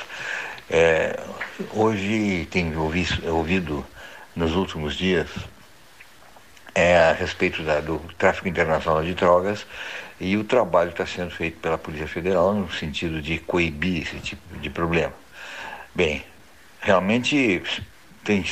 [0.69, 1.19] É,
[1.73, 3.85] hoje tenho ouvido, ouvido
[4.35, 5.27] nos últimos dias
[6.75, 9.65] é, a respeito da, do tráfico internacional de drogas
[10.19, 14.57] e o trabalho está sendo feito pela Polícia Federal no sentido de coibir esse tipo
[14.57, 15.13] de problema.
[15.95, 16.23] Bem,
[16.81, 17.61] realmente
[18.23, 18.43] tem,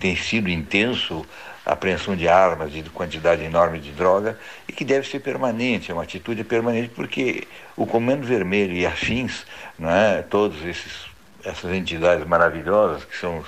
[0.00, 1.26] tem sido intenso
[1.66, 4.38] apreensão de armas de quantidade enorme de droga
[4.68, 7.46] e que deve ser permanente, é uma atitude permanente porque
[7.76, 9.44] o Comando Vermelho e afins,
[9.76, 13.44] não é, todos esses essas entidades maravilhosas, que são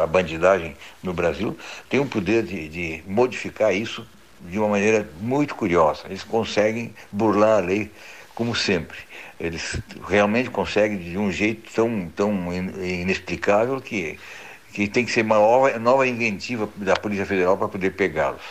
[0.00, 1.58] a, bandidagem no Brasil,
[1.90, 4.06] têm o poder de, de modificar isso
[4.42, 6.02] de uma maneira muito curiosa.
[6.06, 7.90] Eles conseguem burlar a lei
[8.32, 8.96] como sempre.
[9.40, 9.76] Eles
[10.08, 14.18] realmente conseguem de um jeito tão, tão inexplicável que
[14.76, 18.42] que tem que ser uma nova, nova inventiva da Polícia Federal para poder pegá-los.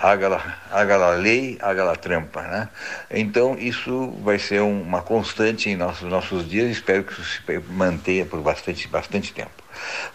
[0.00, 2.42] Haga a lei, haga a trampa.
[2.42, 2.68] Né?
[3.10, 7.42] Então, isso vai ser um, uma constante em nossos, nossos dias, espero que isso se
[7.70, 9.50] mantenha por bastante, bastante tempo.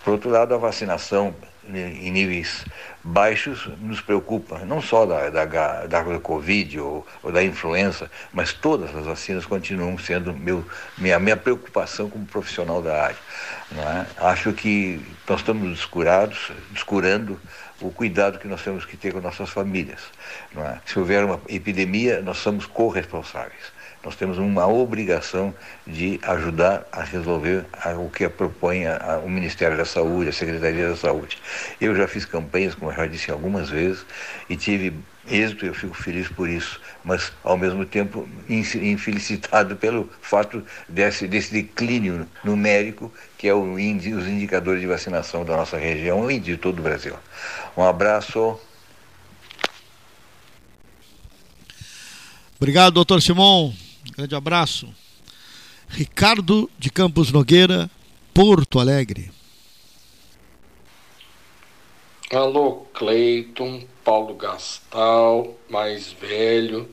[0.02, 1.36] Por outro lado, a vacinação
[1.70, 2.66] em níveis
[3.04, 8.96] baixos nos preocupa, não só da, da, da Covid ou, ou, da influenza, mas todas
[8.96, 10.66] as vacinas continuam sendo meu,
[10.98, 13.18] minha, minha preocupação como profissional da área.
[13.76, 14.06] É?
[14.26, 17.40] Acho que nós estamos descurados, descurando
[17.82, 20.02] o cuidado que nós temos que ter com nossas famílias.
[20.56, 20.78] É?
[20.86, 23.73] Se houver uma epidemia, nós somos corresponsáveis
[24.04, 25.54] nós temos uma obrigação
[25.88, 27.66] de ajudar a resolver
[27.98, 28.84] o que propõe
[29.24, 31.38] o Ministério da Saúde, a Secretaria da Saúde.
[31.80, 34.06] Eu já fiz campanhas, como eu já disse algumas vezes,
[34.50, 34.94] e tive
[35.26, 41.54] êxito, eu fico feliz por isso, mas ao mesmo tempo infelicitado pelo fato desse, desse
[41.54, 46.80] declínio numérico que é índice, os indicadores de vacinação da nossa região e de todo
[46.80, 47.16] o Brasil.
[47.76, 48.60] Um abraço.
[52.58, 53.74] Obrigado, doutor Simão.
[54.12, 54.94] Grande abraço.
[55.88, 57.90] Ricardo de Campos Nogueira,
[58.34, 59.32] Porto Alegre.
[62.32, 66.90] Alô, Cleiton, Paulo Gastal, mais velho,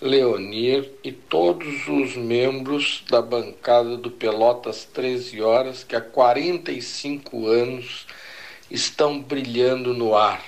[0.00, 8.06] Leonir e todos os membros da bancada do Pelotas 13 Horas que há 45 anos
[8.70, 10.42] estão brilhando no ar.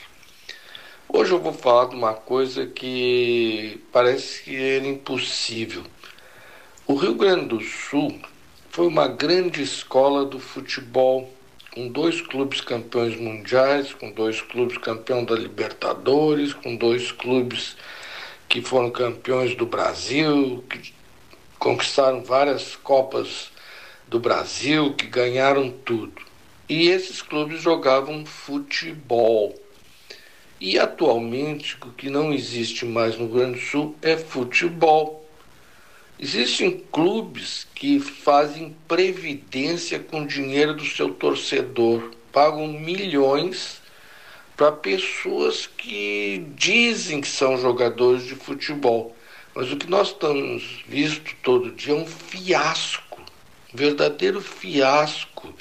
[1.09, 5.84] Hoje eu vou falar de uma coisa que parece que era impossível
[6.86, 8.16] o Rio Grande do Sul
[8.70, 11.28] foi uma grande escola do futebol,
[11.74, 17.76] com dois clubes campeões mundiais, com dois clubes campeões da Libertadores, com dois clubes
[18.48, 20.94] que foram campeões do Brasil, que
[21.58, 23.50] conquistaram várias Copas
[24.06, 26.22] do Brasil, que ganharam tudo.
[26.68, 29.60] E esses clubes jogavam futebol.
[30.60, 35.26] E atualmente o que não existe mais no Rio Grande do Sul é futebol.
[36.18, 43.82] Existem clubes que fazem previdência com dinheiro do seu torcedor, pagam milhões
[44.56, 49.14] para pessoas que dizem que são jogadores de futebol.
[49.55, 53.20] Mas o que nós estamos visto todo dia é um fiasco,
[53.74, 55.55] um verdadeiro fiasco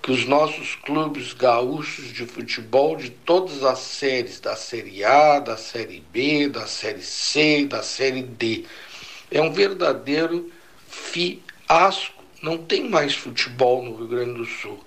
[0.00, 5.56] que os nossos clubes gaúchos de futebol de todas as séries, da Série A, da
[5.56, 8.64] Série B, da Série C, da Série D,
[9.30, 10.50] é um verdadeiro
[10.88, 12.22] fiasco.
[12.42, 14.78] Não tem mais futebol no Rio Grande do Sul.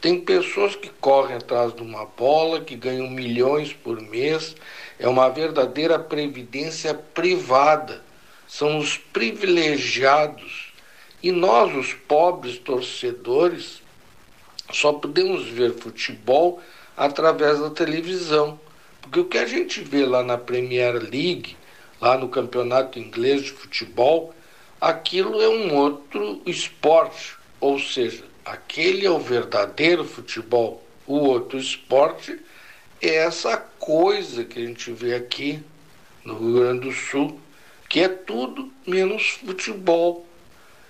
[0.00, 4.54] Tem pessoas que correm atrás de uma bola, que ganham milhões por mês.
[4.98, 8.02] É uma verdadeira previdência privada.
[8.46, 10.72] São os privilegiados.
[11.22, 13.82] E nós, os pobres torcedores,
[14.70, 16.60] só podemos ver futebol
[16.96, 18.58] através da televisão.
[19.00, 21.56] Porque o que a gente vê lá na Premier League,
[22.00, 24.34] lá no campeonato inglês de futebol,
[24.80, 27.36] aquilo é um outro esporte.
[27.60, 30.82] Ou seja, aquele é o verdadeiro futebol.
[31.06, 32.38] O outro esporte
[33.00, 35.62] é essa coisa que a gente vê aqui
[36.24, 37.40] no Rio Grande do Sul,
[37.88, 40.26] que é tudo menos futebol.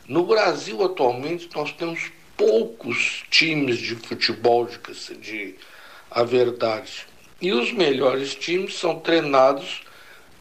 [0.08, 5.54] No Brasil, atualmente, nós temos poucos times de futebol, de, de
[6.10, 7.06] a verdade.
[7.40, 9.82] E os melhores times são treinados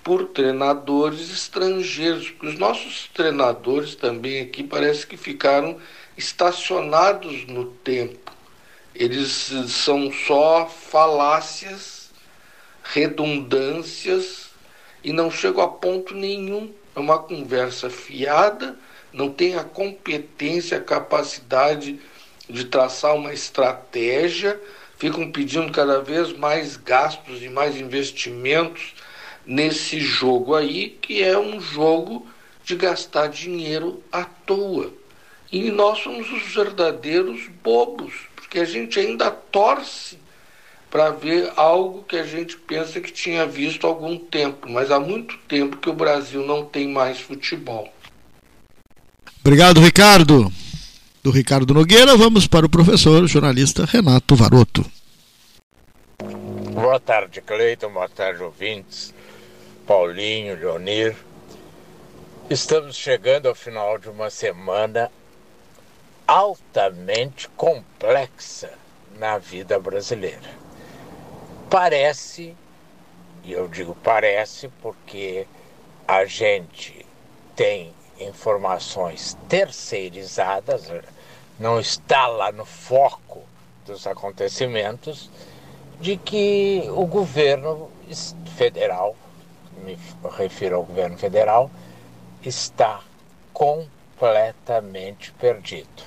[0.05, 5.77] por treinadores estrangeiros, porque os nossos treinadores também aqui parece que ficaram
[6.17, 8.31] estacionados no tempo.
[8.93, 12.11] Eles são só falácias,
[12.83, 14.51] redundâncias
[15.03, 16.71] e não chegam a ponto nenhum.
[16.95, 18.77] É uma conversa fiada
[19.15, 21.97] não tem a competência, a capacidade
[22.49, 24.61] de traçar uma estratégia,
[24.97, 28.93] ficam pedindo cada vez mais gastos e mais investimentos
[29.45, 32.27] nesse jogo aí, que é um jogo
[32.63, 34.91] de gastar dinheiro à toa.
[35.51, 40.17] E nós somos os verdadeiros bobos, porque a gente ainda torce
[40.89, 44.99] para ver algo que a gente pensa que tinha visto há algum tempo, mas há
[44.99, 47.93] muito tempo que o Brasil não tem mais futebol.
[49.41, 50.51] Obrigado, Ricardo.
[51.23, 54.85] Do Ricardo Nogueira, vamos para o professor jornalista Renato Varoto.
[56.71, 57.89] Boa tarde, Cleiton.
[57.89, 59.14] Boa tarde, ouvintes.
[59.85, 61.15] Paulinho, Leonir.
[62.49, 65.11] Estamos chegando ao final de uma semana
[66.27, 68.71] altamente complexa
[69.19, 70.49] na vida brasileira.
[71.69, 72.55] Parece,
[73.43, 75.45] e eu digo parece porque
[76.07, 77.05] a gente
[77.55, 80.91] tem informações terceirizadas,
[81.59, 83.43] não está lá no foco
[83.85, 85.29] dos acontecimentos,
[85.99, 87.91] de que o governo
[88.57, 89.15] federal,
[89.77, 89.97] me
[90.37, 91.69] refiro ao governo federal,
[92.43, 93.01] está
[93.53, 96.03] completamente perdido.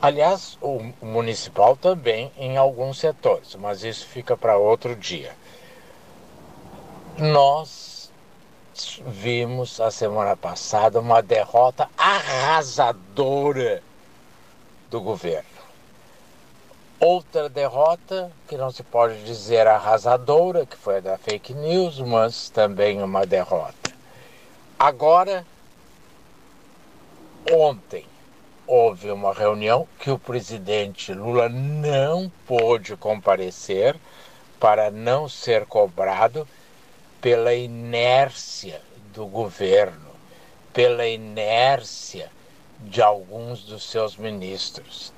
[0.00, 5.34] Aliás, o municipal também em alguns setores, mas isso fica para outro dia.
[7.18, 8.12] Nós
[9.06, 13.82] vimos a semana passada uma derrota arrasadora
[14.90, 15.55] do governo.
[16.98, 22.48] Outra derrota, que não se pode dizer arrasadora, que foi a da fake news, mas
[22.48, 23.92] também uma derrota.
[24.78, 25.44] Agora,
[27.52, 28.06] ontem,
[28.66, 33.94] houve uma reunião que o presidente Lula não pôde comparecer
[34.58, 36.48] para não ser cobrado
[37.20, 38.80] pela inércia
[39.12, 40.12] do governo,
[40.72, 42.30] pela inércia
[42.80, 45.12] de alguns dos seus ministros.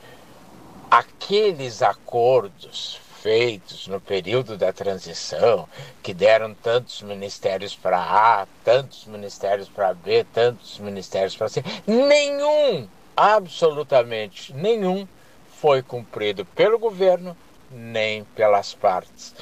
[0.91, 5.69] Aqueles acordos feitos no período da transição,
[6.03, 12.89] que deram tantos ministérios para A, tantos ministérios para B, tantos ministérios para C, nenhum,
[13.17, 15.07] absolutamente nenhum,
[15.61, 17.37] foi cumprido pelo governo
[17.71, 19.35] nem pelas partes.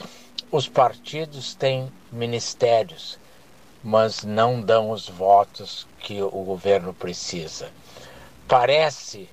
[0.51, 3.19] Os partidos têm ministérios,
[3.85, 7.71] mas não dão os votos que o governo precisa.
[8.49, 9.29] Parece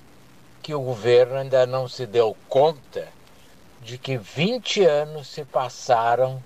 [0.64, 3.06] que o governo ainda não se deu conta
[3.82, 6.42] de que 20 anos se passaram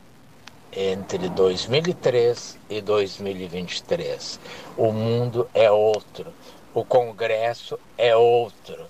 [0.73, 4.41] entre 2003 e 2023.
[4.77, 6.35] O mundo é outro,
[6.75, 8.89] o Congresso é outro.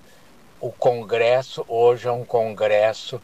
[0.59, 3.21] O Congresso hoje é um Congresso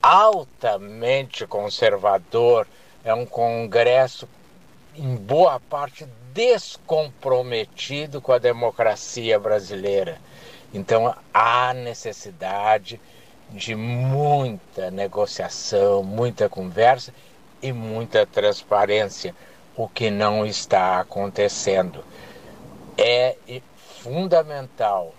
[0.00, 2.68] altamente conservador,
[3.04, 4.28] é um Congresso
[4.94, 10.20] em boa parte, descomprometido com a democracia brasileira.
[10.72, 13.00] Então há necessidade
[13.50, 17.12] de muita negociação, muita conversa
[17.60, 19.34] e muita transparência,
[19.76, 22.04] o que não está acontecendo.
[22.96, 23.36] É
[24.02, 25.14] fundamental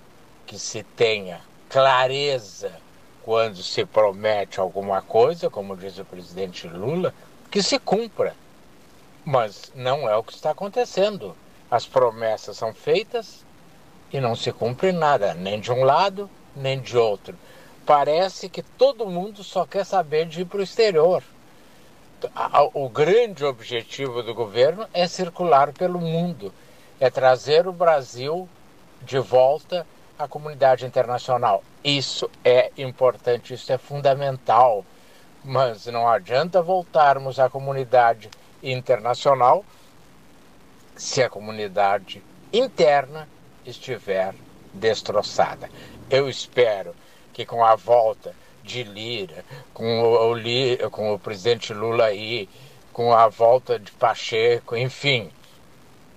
[0.46, 2.72] que se tenha clareza
[3.24, 7.14] quando se promete alguma coisa, como diz o presidente Lula,
[7.50, 8.36] que se cumpra.
[9.24, 11.36] Mas não é o que está acontecendo.
[11.72, 13.46] As promessas são feitas
[14.14, 17.36] e não se cumpre nada, nem de um lado, nem de outro.
[17.84, 21.24] Parece que todo mundo só quer saber de ir para o exterior.
[22.74, 26.54] O grande objetivo do governo é circular pelo mundo,
[27.00, 28.48] é trazer o Brasil
[29.02, 29.86] de volta
[30.18, 31.64] à comunidade internacional.
[31.84, 34.86] Isso é importante, isso é fundamental.
[35.44, 38.30] Mas não adianta voltarmos à comunidade
[38.62, 39.66] internacional
[40.96, 42.24] se a comunidade
[42.54, 43.28] interna
[43.66, 44.34] estiver
[44.74, 45.70] destroçada.
[46.10, 46.96] Eu espero
[47.32, 52.48] que com a volta de Lira, com o, com o presidente Lula aí,
[52.92, 55.32] com a volta de Pacheco, enfim,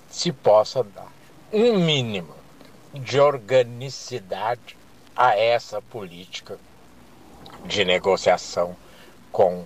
[0.09, 1.11] se possa dar
[1.53, 2.35] um mínimo
[2.93, 4.77] de organicidade
[5.15, 6.59] a essa política
[7.65, 8.77] de negociação
[9.33, 9.65] com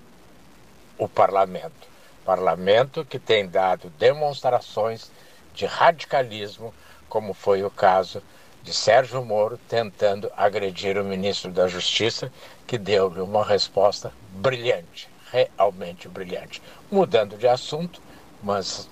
[0.96, 1.88] o parlamento.
[2.24, 5.10] Parlamento que tem dado demonstrações
[5.54, 6.72] de radicalismo,
[7.10, 8.22] como foi o caso
[8.62, 12.32] de Sérgio Moro tentando agredir o ministro da Justiça,
[12.66, 16.62] que deu-lhe uma resposta brilhante, realmente brilhante.
[16.90, 18.00] Mudando de assunto,
[18.42, 18.88] mas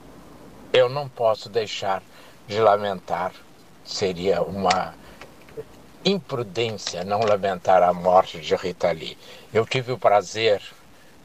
[0.72, 2.02] eu não posso deixar
[2.46, 3.32] de lamentar,
[3.84, 4.94] seria uma
[6.04, 9.16] imprudência não lamentar a morte de Rita Lee.
[9.52, 10.60] Eu tive o prazer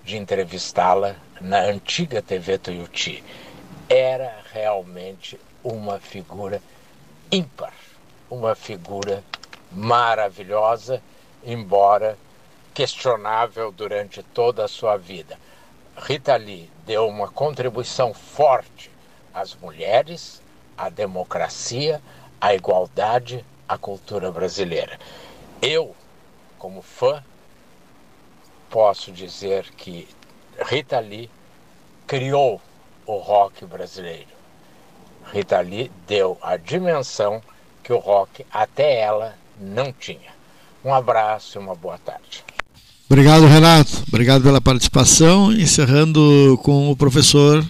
[0.04, 3.24] de entrevistá-la na antiga TV Tuiuti.
[3.90, 6.62] Era realmente uma figura
[7.32, 7.74] ímpar,
[8.30, 9.24] uma figura
[9.72, 11.02] maravilhosa,
[11.44, 12.18] embora
[12.74, 15.38] questionável durante toda a sua vida.
[15.98, 18.90] Rita Lee deu uma contribuição forte
[19.34, 20.42] às mulheres,
[20.78, 22.02] à democracia,
[22.42, 25.00] à igualdade, à cultura brasileira.
[25.62, 25.96] Eu,
[26.58, 27.24] como fã,
[28.70, 30.08] posso dizer que
[30.60, 31.30] Rita Lee
[32.08, 32.60] criou
[33.06, 34.33] o rock brasileiro.
[35.32, 37.42] Rita Lee deu a dimensão
[37.84, 40.34] que o rock até ela não tinha.
[40.84, 42.44] Um abraço e uma boa tarde.
[43.10, 44.04] Obrigado, Renato.
[44.08, 45.52] Obrigado pela participação.
[45.52, 47.64] Encerrando com o professor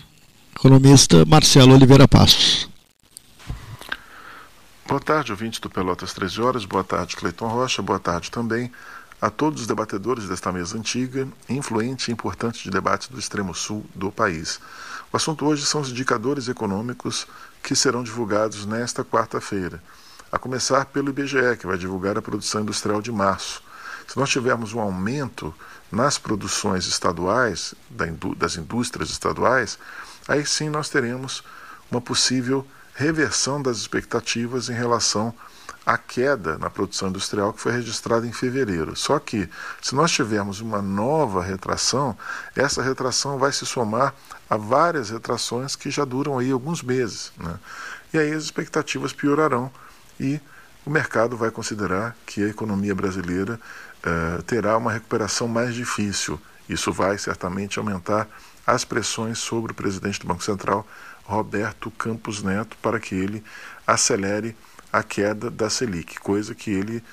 [0.55, 2.69] economista Marcelo Oliveira Passos.
[4.87, 6.65] Boa tarde, ouvintes do Pelotas 13 Horas.
[6.65, 7.81] Boa tarde, Cleiton Rocha.
[7.81, 8.71] Boa tarde também
[9.23, 13.85] a todos os debatedores desta mesa antiga, influente e importante de debate do extremo sul
[13.95, 14.59] do país.
[15.13, 17.27] O assunto hoje são os indicadores econômicos
[17.61, 19.79] que serão divulgados nesta quarta-feira,
[20.31, 23.61] a começar pelo IBGE, que vai divulgar a produção industrial de março.
[24.07, 25.53] Se nós tivermos um aumento
[25.91, 27.75] nas produções estaduais,
[28.35, 29.77] das indústrias estaduais,
[30.27, 31.43] aí sim nós teremos
[31.91, 32.65] uma possível
[32.95, 35.31] reversão das expectativas em relação
[35.97, 38.95] queda na produção industrial que foi registrada em fevereiro.
[38.95, 39.49] Só que,
[39.81, 42.17] se nós tivermos uma nova retração,
[42.55, 44.13] essa retração vai se somar
[44.49, 47.33] a várias retrações que já duram aí alguns meses.
[47.37, 47.59] Né?
[48.13, 49.71] E aí as expectativas piorarão
[50.19, 50.39] e
[50.85, 53.59] o mercado vai considerar que a economia brasileira
[54.03, 56.39] eh, terá uma recuperação mais difícil.
[56.67, 58.27] Isso vai certamente aumentar
[58.65, 60.85] as pressões sobre o presidente do Banco Central,
[61.23, 63.43] Roberto Campos Neto, para que ele
[63.87, 64.55] acelere
[64.93, 67.03] a queda da Selic, coisa que ele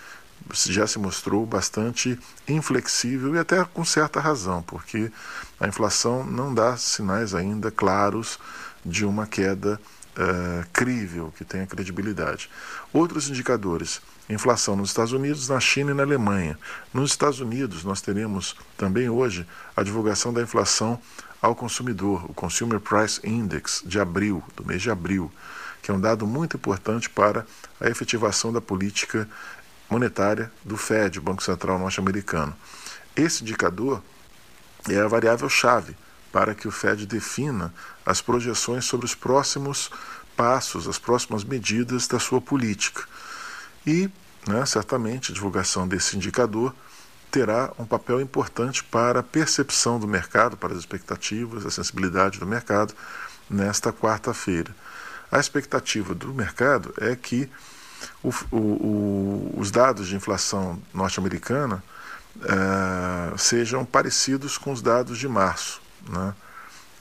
[0.67, 5.11] já se mostrou bastante inflexível e até com certa razão, porque
[5.59, 8.39] a inflação não dá sinais ainda claros
[8.85, 9.81] de uma queda
[10.17, 12.51] uh, crível, que tenha credibilidade.
[12.93, 16.59] Outros indicadores: inflação nos Estados Unidos, na China e na Alemanha.
[16.93, 19.47] Nos Estados Unidos, nós teremos também hoje
[19.77, 21.01] a divulgação da inflação
[21.41, 25.31] ao consumidor, o Consumer Price Index de abril, do mês de abril
[25.83, 27.47] que é um dado muito importante para
[27.81, 29.29] a efetivação da política
[29.89, 32.57] monetária do Fed, Banco Central norte-americano.
[33.17, 34.03] Esse indicador
[34.89, 35.97] é a variável-chave
[36.33, 37.75] para que o Fed defina
[38.07, 39.91] as projeções sobre os próximos
[40.37, 43.03] passos, as próximas medidas da sua política.
[43.87, 44.09] E,
[44.47, 46.75] né, certamente, a divulgação desse indicador
[47.31, 52.47] terá um papel importante para a percepção do mercado, para as expectativas, a sensibilidade do
[52.47, 52.95] mercado
[53.49, 54.75] nesta quarta-feira.
[55.31, 57.49] A expectativa do mercado é que
[58.23, 61.83] o, o, os dados de inflação norte-americana
[62.37, 65.81] uh, sejam parecidos com os dados de março.
[66.09, 66.35] Né?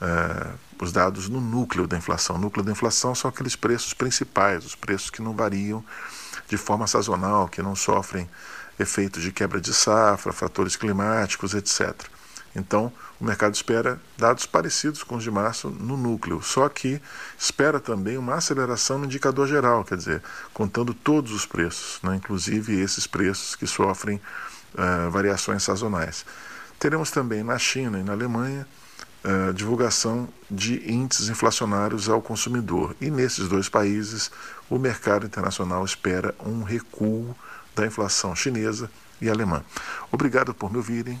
[0.00, 2.36] uh, os dados no núcleo da inflação.
[2.36, 5.84] O núcleo da inflação são aqueles preços principais, os preços que não variam
[6.48, 8.28] de forma sazonal, que não sofrem
[8.78, 11.94] efeitos de quebra de safra, fatores climáticos, etc.
[12.56, 12.90] Então,
[13.20, 17.00] o mercado espera dados parecidos com os de março no núcleo, só que
[17.38, 20.22] espera também uma aceleração no indicador geral, quer dizer,
[20.54, 24.20] contando todos os preços, né, inclusive esses preços que sofrem
[24.74, 26.24] uh, variações sazonais.
[26.78, 28.66] Teremos também na China e na Alemanha
[29.22, 32.96] uh, divulgação de índices inflacionários ao consumidor.
[33.02, 34.30] E nesses dois países,
[34.70, 37.36] o mercado internacional espera um recuo
[37.76, 38.90] da inflação chinesa
[39.20, 39.62] e alemã.
[40.10, 41.20] Obrigado por me ouvirem.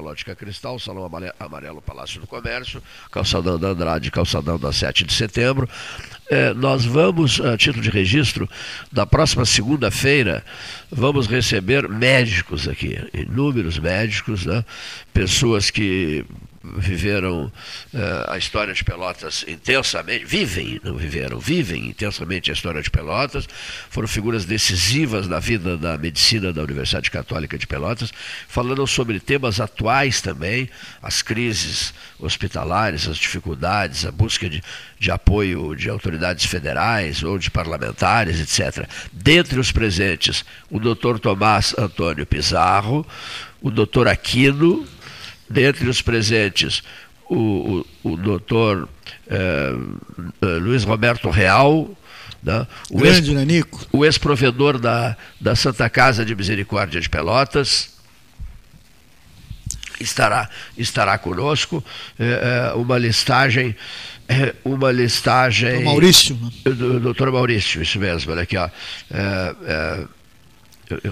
[0.00, 1.08] Ótica Cristal, Salão
[1.38, 5.68] Amarelo Palácio do Comércio, Calçadão da Andrade, Calçadão da 7 de setembro.
[6.30, 8.48] É, nós vamos, a título de registro,
[8.92, 10.44] na próxima segunda-feira,
[10.90, 14.64] vamos receber médicos aqui, inúmeros médicos, né?
[15.12, 16.24] pessoas que
[16.78, 17.50] viveram uh,
[18.28, 23.46] a história de Pelotas intensamente, vivem, não viveram, vivem intensamente a história de Pelotas,
[23.90, 28.12] foram figuras decisivas na vida da medicina da Universidade Católica de Pelotas,
[28.48, 30.70] falando sobre temas atuais também,
[31.02, 34.62] as crises hospitalares, as dificuldades, a busca de,
[34.98, 38.88] de apoio de autoridades federais ou de parlamentares, etc.
[39.12, 43.06] Dentre os presentes, o doutor Tomás Antônio Pizarro,
[43.60, 44.86] o doutor Aquino,
[45.48, 46.82] dentre os presentes,
[47.28, 48.88] o, o, o doutor
[49.26, 49.74] eh,
[50.42, 51.90] eh, Luiz Roberto Real,
[52.42, 52.66] né?
[52.90, 53.86] o Grande, ex, né, Nico?
[53.92, 57.94] O ex-provedor da, da Santa Casa de Misericórdia de Pelotas,
[60.00, 61.82] estará, estará conosco.
[62.18, 63.74] É, uma listagem.
[64.28, 65.78] É, uma listagem.
[65.78, 66.34] Do Maurício.
[66.64, 68.68] Do, doutor Maurício, isso mesmo, olha aqui, ó.
[69.10, 70.04] É,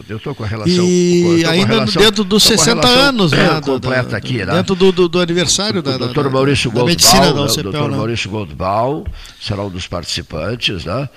[0.08, 0.84] eu estou com a relação.
[0.84, 3.60] E ainda relação, dentro dos 60 anos, né?
[3.60, 4.52] Completa da, aqui, né?
[4.54, 7.96] Dentro do, do, do aniversário do, da, doutor Maurício da, medicina da UCPEL, doutor né?
[7.96, 9.04] Maurício Goldbaum
[9.40, 11.08] será um dos participantes, né?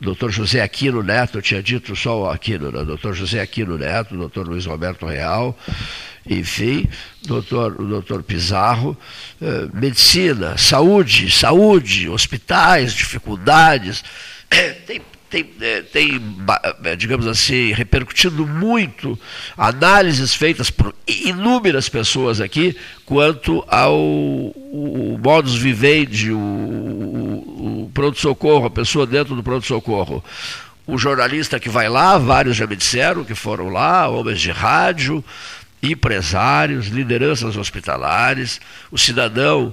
[0.00, 2.84] Doutor José Aquino Neto, eu tinha dito só o Aquino, né?
[2.84, 5.56] Doutor José Aquino Neto, doutor Luiz Roberto Real,
[6.26, 6.88] enfim,
[7.26, 8.96] doutor, o doutor Pizarro,
[9.42, 14.02] eh, medicina, saúde, saúde, hospitais, dificuldades.
[14.86, 16.20] Tem tem, é, tem,
[16.82, 19.18] é, digamos assim, repercutindo muito
[19.56, 22.76] análises feitas por inúmeras pessoas aqui
[23.06, 30.22] quanto ao o, o modus vivendi, o, o, o pronto-socorro, a pessoa dentro do pronto-socorro.
[30.84, 35.24] O jornalista que vai lá, vários já me disseram que foram lá, homens de rádio,
[35.80, 39.72] empresários, lideranças hospitalares, o cidadão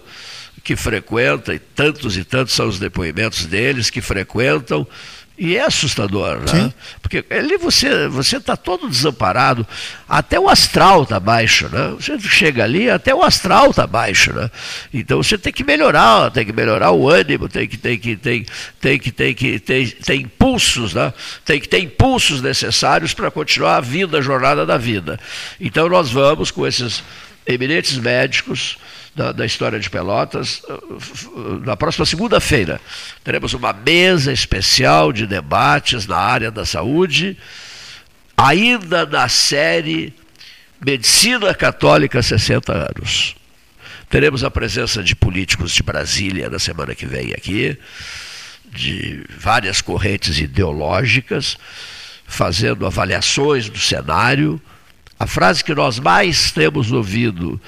[0.63, 4.85] que frequenta, e tantos e tantos são os depoimentos deles que frequentam
[5.37, 6.73] e é assustador, né?
[6.99, 9.67] Porque ali você você está todo desamparado,
[10.09, 11.93] até o astral está baixo, né?
[11.99, 14.49] Você chega ali, até o astral está baixo, né?
[14.91, 18.45] Então você tem que melhorar, tem que melhorar o ânimo, tem que tem que tem
[18.81, 21.13] tem que tem que tem, tem impulsos, né?
[21.45, 25.19] Tem que ter impulsos necessários para continuar a vida, a jornada da vida.
[25.61, 27.03] Então nós vamos com esses
[27.45, 28.77] eminentes médicos
[29.17, 30.61] da, da história de Pelotas.
[31.65, 32.79] Na próxima segunda-feira,
[33.23, 37.35] teremos uma mesa especial de debates na área da saúde,
[38.37, 40.13] ainda na série
[40.79, 43.35] Medicina Católica 60 anos.
[44.07, 47.75] Teremos a presença de políticos de Brasília na semana que vem aqui,
[48.71, 51.57] de várias correntes ideológicas,
[52.27, 54.61] fazendo avaliações do cenário.
[55.19, 57.59] A frase que nós mais temos ouvido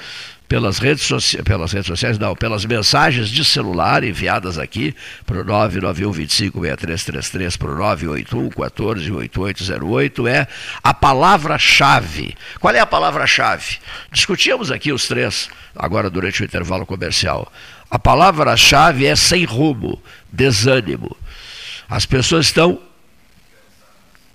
[0.50, 5.46] pelas redes, sociais, pelas redes sociais, não, pelas mensagens de celular enviadas aqui para o
[5.46, 10.48] 991256333, para o 981 é
[10.84, 12.36] a palavra-chave.
[12.60, 13.78] Qual é a palavra-chave?
[14.12, 17.54] Discutíamos aqui os três, agora durante o intervalo comercial.
[17.92, 20.02] A palavra-chave é sem rumo,
[20.34, 21.16] desânimo.
[21.88, 22.82] As pessoas estão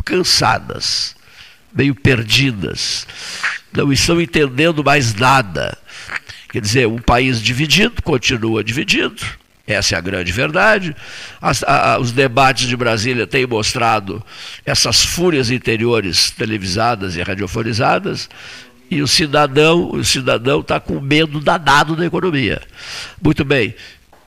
[0.04, 1.16] cansadas,
[1.74, 3.06] meio perdidas,
[3.72, 5.76] não estão entendendo mais nada
[6.55, 9.20] Quer dizer, um país dividido continua dividido.
[9.66, 10.94] Essa é a grande verdade.
[11.42, 14.24] As, a, os debates de Brasília têm mostrado
[14.64, 18.30] essas fúrias interiores televisadas e radiofonizadas,
[18.88, 22.62] e o cidadão, o cidadão está com medo danado da economia.
[23.20, 23.74] Muito bem.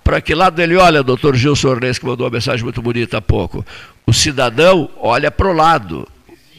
[0.03, 3.21] Para que lado ele olha, doutor Gilson Ornês, que mandou uma mensagem muito bonita há
[3.21, 3.65] pouco?
[4.05, 6.05] O cidadão olha para o lado.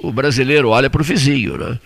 [0.03, 1.79] O brasileiro olha para o vizinho, né?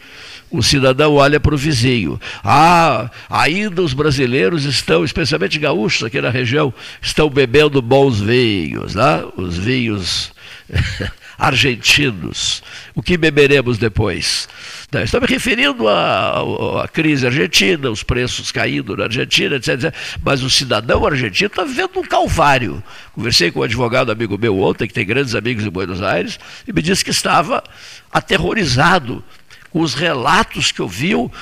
[0.51, 2.21] O cidadão olha para o vizinho.
[2.45, 9.25] Ah, ainda os brasileiros estão, especialmente gaúchos aqui na região, estão bebendo bons vinhos, né?
[9.35, 10.31] Os vinhos
[11.39, 12.63] argentinos.
[12.95, 14.47] O que beberemos depois?
[14.93, 19.95] Né, estou me referindo à, à, crise argentina, os preços caindo na Argentina, etc, etc.
[20.23, 22.85] Mas o cidadão argentino está vivendo um calvário.
[23.15, 26.39] Conversei com um advogado amigo meu ontem, que tem grandes amigos em Buenos Aires,
[26.69, 27.65] e me disse que estava
[28.13, 29.25] aterrorizado
[29.71, 31.33] com os relatos que ouviu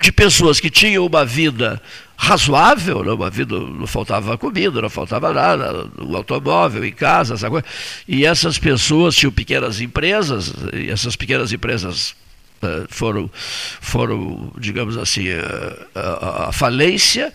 [0.00, 1.80] de pessoas que tinham uma vida
[2.16, 3.12] razoável, né?
[3.12, 7.66] uma vida, não faltava comida, não faltava nada, um automóvel, em casa, essa coisa.
[8.06, 12.14] E essas pessoas tinham pequenas empresas, e essas pequenas empresas
[12.62, 13.30] uh, foram,
[13.80, 15.26] foram, digamos assim,
[15.94, 17.32] a, a, falência,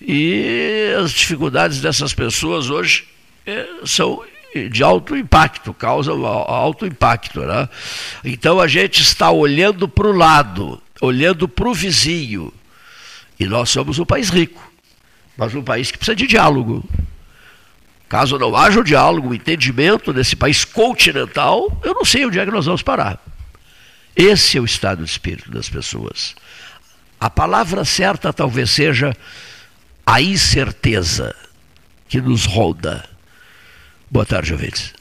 [0.00, 3.04] e as dificuldades dessas pessoas hoje
[3.46, 4.22] eh, são
[4.70, 7.40] de alto impacto, causam alto impacto.
[7.40, 7.68] Né?
[8.24, 12.52] Então a gente está olhando para o lado, olhando para o vizinho,
[13.40, 14.70] e nós somos um país rico,
[15.34, 16.84] mas um país que precisa de diálogo.
[18.06, 22.44] Caso não haja o diálogo, o entendimento desse país continental, eu não sei onde é
[22.44, 23.18] que nós vamos parar.
[24.14, 26.34] Esse é o estado de espírito das pessoas.
[27.18, 29.16] A palavra certa talvez seja
[30.04, 31.34] a incerteza
[32.08, 33.08] que nos ronda.
[34.10, 34.92] Boa tarde, ouvintes.